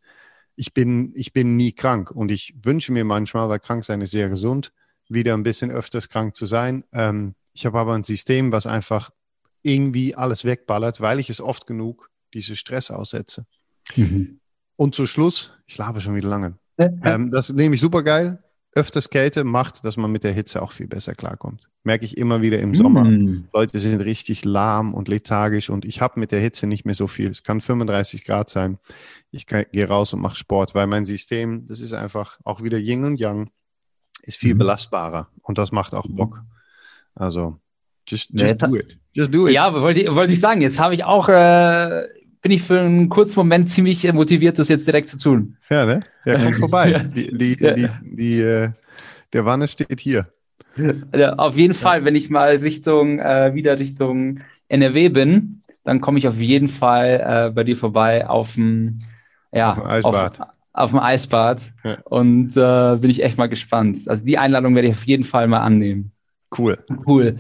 [0.55, 4.11] Ich bin, ich bin nie krank und ich wünsche mir manchmal, weil krank sein ist
[4.11, 4.71] sehr gesund,
[5.09, 6.83] wieder ein bisschen öfters krank zu sein.
[6.91, 9.09] Ähm, ich habe aber ein System, was einfach
[9.63, 13.45] irgendwie alles wegballert, weil ich es oft genug diese Stress aussetze.
[13.95, 14.39] Mhm.
[14.75, 16.57] Und zu Schluss, ich labe schon wieder lange.
[16.77, 18.43] Ähm, das nehme ich super geil.
[18.75, 21.69] Öfters Kälte macht, dass man mit der Hitze auch viel besser klarkommt.
[21.83, 23.03] Merke ich immer wieder im Sommer.
[23.03, 23.47] Mm.
[23.53, 27.07] Leute sind richtig lahm und lethargisch und ich habe mit der Hitze nicht mehr so
[27.07, 27.29] viel.
[27.29, 28.79] Es kann 35 Grad sein.
[29.29, 33.03] Ich gehe raus und mache Sport, weil mein System, das ist einfach auch wieder Yin
[33.03, 33.51] und Yang,
[34.23, 34.59] ist viel mm.
[34.59, 36.41] belastbarer und das macht auch Bock.
[37.13, 37.59] Also,
[38.07, 38.97] just, just do it.
[39.11, 39.53] Just do it.
[39.53, 42.07] Ja, wollte, wollte ich sagen, jetzt habe ich auch äh,
[42.43, 45.57] bin ich für einen kurzen Moment ziemlich motiviert, das jetzt direkt zu tun.
[45.69, 46.01] Ja, ne?
[46.25, 46.91] Ja, komm vorbei.
[46.91, 46.99] ja.
[46.99, 47.73] Die, die, ja.
[47.73, 48.69] die, die, äh,
[49.31, 50.27] der Wanne steht hier.
[51.15, 56.17] Ja, auf jeden Fall, wenn ich mal Richtung, äh, wieder Richtung NRW bin, dann komme
[56.17, 58.99] ich auf jeden Fall äh, bei dir vorbei auf dem,
[59.51, 60.41] ja, auf dem Eisbad.
[60.41, 61.61] Auf, auf dem Eisbad.
[61.83, 61.97] Ja.
[62.05, 63.99] Und äh, bin ich echt mal gespannt.
[64.07, 66.11] Also die Einladung werde ich auf jeden Fall mal annehmen.
[66.57, 66.77] Cool.
[67.07, 67.37] Cool.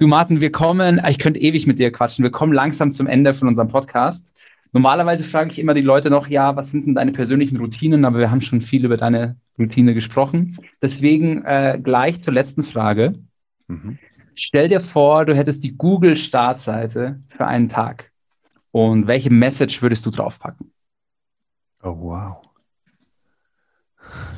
[0.00, 2.22] Du, Martin, wir kommen, ich könnte ewig mit dir quatschen.
[2.22, 4.32] Wir kommen langsam zum Ende von unserem Podcast.
[4.72, 8.04] Normalerweise frage ich immer die Leute noch, ja, was sind denn deine persönlichen Routinen?
[8.04, 10.56] Aber wir haben schon viel über deine Routine gesprochen.
[10.80, 13.18] Deswegen äh, gleich zur letzten Frage.
[13.66, 13.98] Mhm.
[14.36, 18.12] Stell dir vor, du hättest die Google-Startseite für einen Tag.
[18.70, 20.70] Und welche Message würdest du draufpacken?
[21.82, 22.42] Oh, wow.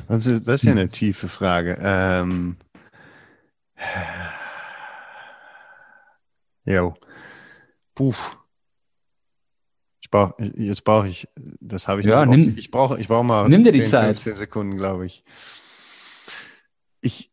[0.07, 1.77] Das ist, das ist ja eine tiefe Frage.
[1.79, 2.55] Ähm,
[10.01, 11.27] Ich brauch, jetzt brauche ich,
[11.59, 12.35] das habe ich ja, noch.
[12.35, 14.15] Nimm, ich brauche ich brauch mal nimm dir die 10, Zeit.
[14.17, 15.23] 15 Sekunden, glaube ich.
[17.01, 17.31] Ich,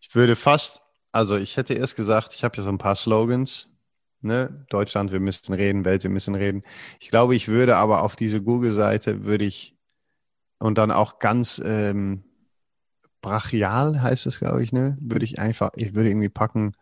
[0.00, 0.82] ich würde fast,
[1.12, 3.72] also ich hätte erst gesagt, ich habe ja so ein paar Slogans.
[4.20, 4.66] Ne?
[4.70, 6.62] Deutschland, wir müssen reden, Welt, wir müssen reden.
[7.00, 9.76] Ich glaube, ich würde aber auf diese Google-Seite, würde ich,
[10.58, 12.25] und dann auch ganz ähm,
[13.26, 14.96] brachial heißt es, glaube ich, ne?
[15.00, 16.74] Würde ich einfach, ich würde irgendwie packen,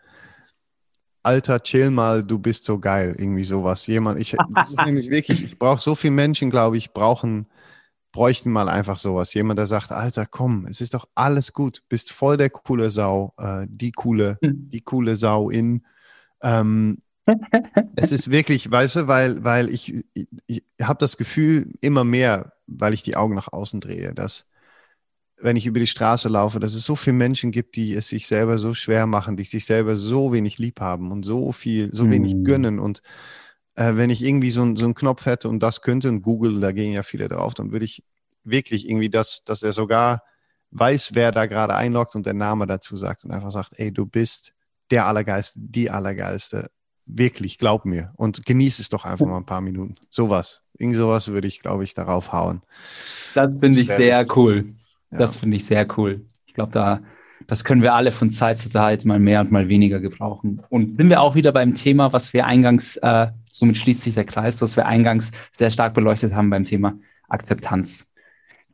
[1.22, 3.86] Alter, chill mal, du bist so geil, irgendwie sowas.
[3.86, 7.47] Jemand, ich, das ist nämlich wirklich, ich brauche so viele Menschen, glaube ich, brauchen,
[8.12, 9.32] bräuchten mal einfach sowas.
[9.32, 13.32] Jemand, der sagt, Alter, komm, es ist doch alles gut, bist voll der coole Sau,
[13.38, 14.68] äh, die coole, hm.
[14.70, 15.86] die coole Sau in.
[16.42, 16.99] Ähm,
[17.97, 22.53] es ist wirklich, weißt du, weil, weil ich, ich, ich habe das Gefühl immer mehr,
[22.66, 24.47] weil ich die Augen nach außen drehe, dass
[25.45, 28.26] wenn ich über die Straße laufe, dass es so viele Menschen gibt, die es sich
[28.26, 32.11] selber so schwer machen, die sich selber so wenig lieb haben und so viel, so
[32.11, 32.45] wenig mhm.
[32.45, 32.78] gönnen.
[32.78, 33.03] Und
[33.74, 36.72] äh, wenn ich irgendwie so, so einen Knopf hätte und das könnte, und Google, da
[36.72, 38.03] gehen ja viele drauf, dann würde ich
[38.42, 40.22] wirklich irgendwie das, dass er sogar
[40.70, 44.07] weiß, wer da gerade einloggt und der Name dazu sagt und einfach sagt, ey, du
[44.07, 44.55] bist
[44.90, 46.70] der Allergeiste, die Allergeiste.
[47.05, 48.14] Wirklich, glaub mir.
[48.16, 49.97] Und genieß es doch einfach mal ein paar Minuten.
[50.09, 50.62] Sowas.
[50.78, 52.62] Irgend sowas würde ich, glaube ich, darauf hauen.
[53.34, 54.36] Das finde ich sehr richtig.
[54.38, 54.74] cool.
[55.18, 56.24] Das finde ich sehr cool.
[56.46, 57.00] Ich glaube, da,
[57.46, 60.62] das können wir alle von Zeit zu Zeit mal mehr und mal weniger gebrauchen.
[60.70, 64.24] Und sind wir auch wieder beim Thema, was wir eingangs, äh, somit schließt sich der
[64.24, 66.98] Kreis, was wir eingangs sehr stark beleuchtet haben beim Thema
[67.28, 68.06] Akzeptanz.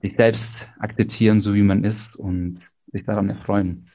[0.03, 2.61] Sich selbst akzeptieren, so wie man ist und
[2.93, 3.91] sich daran erfreuen.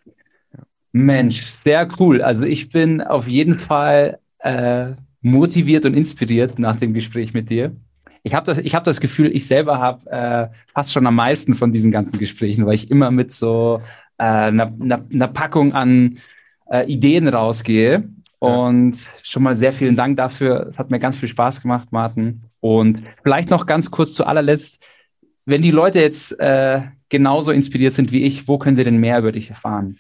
[0.92, 2.22] Mensch, sehr cool.
[2.22, 4.92] Also ich bin auf jeden Fall äh,
[5.22, 7.76] motiviert und inspiriert nach dem Gespräch mit dir
[8.26, 11.54] ich habe das, ich hab das Gefühl, ich selber habe äh, fast schon am meisten
[11.54, 13.82] von diesen ganzen Gesprächen, weil ich immer mit so
[14.18, 16.18] äh, einer, einer, einer Packung an
[16.70, 18.10] äh, Ideen rausgehe.
[18.40, 20.68] Und schon mal sehr vielen Dank dafür.
[20.70, 22.42] Es hat mir ganz viel Spaß gemacht, Martin.
[22.60, 24.84] Und vielleicht noch ganz kurz zu allerletzt,
[25.46, 29.20] wenn die Leute jetzt äh, genauso inspiriert sind wie ich, wo können sie denn mehr
[29.20, 29.98] über dich erfahren?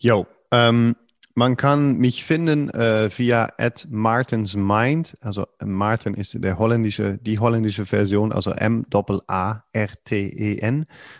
[0.00, 0.96] Jo, ähm,
[1.34, 5.16] man kann mich finden äh, via at Martins Mind.
[5.20, 8.86] Also Martin ist der holländische, die holländische Version, also M-A-R-T-E-N.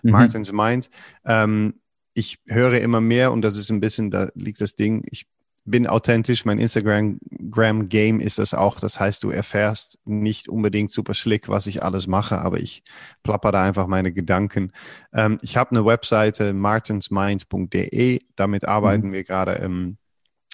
[0.03, 0.11] Mhm.
[0.11, 0.91] Martins Mind.
[1.25, 1.75] Ähm,
[2.15, 5.03] ich höre immer mehr und das ist ein bisschen, da liegt das Ding.
[5.11, 5.27] Ich
[5.65, 6.45] bin authentisch.
[6.45, 8.81] Mein Instagram-Game ist das auch.
[8.81, 12.83] Das heißt, du erfährst nicht unbedingt super schlick, was ich alles mache, aber ich
[13.23, 14.73] plapper da einfach meine Gedanken.
[15.13, 18.21] Ähm, ich habe eine Webseite, martinsmind.de.
[18.37, 19.13] Damit arbeiten mhm.
[19.13, 19.99] wir gerade im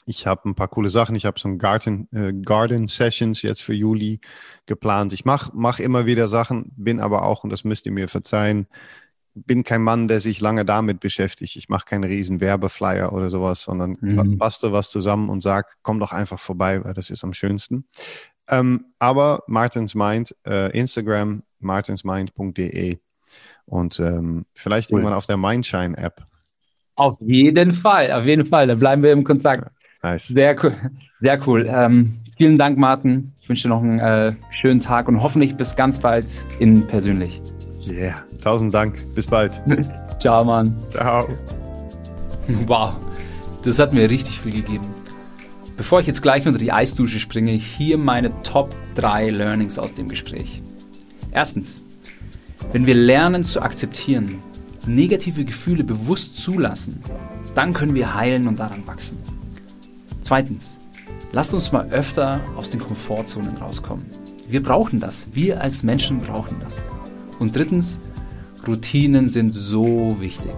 [0.09, 1.15] ich habe ein paar coole Sachen.
[1.15, 4.21] Ich habe so ein Garden, äh, Garden Sessions jetzt für Juli
[4.67, 5.13] geplant.
[5.13, 8.67] Ich mache mach immer wieder Sachen, bin aber auch, und das müsst ihr mir verzeihen,
[9.35, 11.57] bin kein Mann, der sich lange damit beschäftigt.
[11.57, 14.39] Ich mache keinen riesen Werbeflyer oder sowas, sondern mhm.
[14.39, 17.85] bastel was zusammen und sag, komm doch einfach vorbei, weil das ist am schönsten.
[18.49, 22.97] Ähm, aber Martins Mind, äh, Instagram, martinsmind.de
[23.67, 25.01] und ähm, vielleicht cool.
[25.01, 26.25] irgendwann auf der Mindshine-App.
[26.97, 28.67] Auf jeden Fall, auf jeden Fall.
[28.67, 29.71] Da bleiben wir im Kontakt.
[30.03, 30.29] Nice.
[30.29, 30.77] Sehr cool.
[31.21, 31.67] Sehr cool.
[31.69, 33.33] Ähm, vielen Dank, Martin.
[33.41, 36.27] Ich wünsche dir noch einen äh, schönen Tag und hoffentlich bis ganz bald
[36.59, 37.41] in persönlich.
[37.87, 38.23] Yeah.
[38.43, 38.97] Tausend Dank.
[39.15, 39.61] Bis bald.
[40.19, 40.77] Ciao, Mann.
[40.91, 41.29] Ciao.
[42.67, 42.93] Wow.
[43.65, 44.87] Das hat mir richtig viel gegeben.
[45.77, 50.09] Bevor ich jetzt gleich unter die Eisdusche springe, hier meine Top 3 Learnings aus dem
[50.09, 50.63] Gespräch.
[51.31, 51.83] Erstens,
[52.73, 54.39] wenn wir lernen zu akzeptieren,
[54.87, 57.01] negative Gefühle bewusst zulassen,
[57.55, 59.19] dann können wir heilen und daran wachsen.
[60.29, 60.77] Zweitens,
[61.33, 64.05] lasst uns mal öfter aus den Komfortzonen rauskommen.
[64.47, 65.29] Wir brauchen das.
[65.33, 66.93] Wir als Menschen brauchen das.
[67.39, 67.99] Und drittens,
[68.67, 70.53] Routinen sind so wichtig.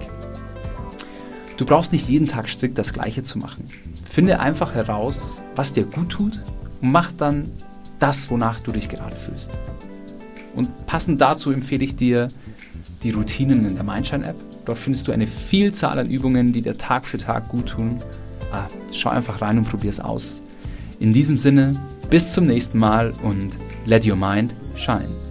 [1.56, 3.64] Du brauchst nicht jeden Tag strikt das Gleiche zu machen.
[4.10, 6.40] Finde einfach heraus, was dir gut tut
[6.82, 7.48] und mach dann
[8.00, 9.52] das, wonach du dich gerade fühlst.
[10.56, 12.26] Und passend dazu empfehle ich dir
[13.04, 14.36] die Routinen in der Mindshine-App.
[14.66, 18.02] Dort findest du eine Vielzahl an Übungen, die dir Tag für Tag gut tun
[18.52, 20.42] ah, schau einfach rein und probier es aus.
[20.98, 21.72] In diesem Sinne,
[22.10, 25.29] bis zum nächsten Mal und let your mind shine.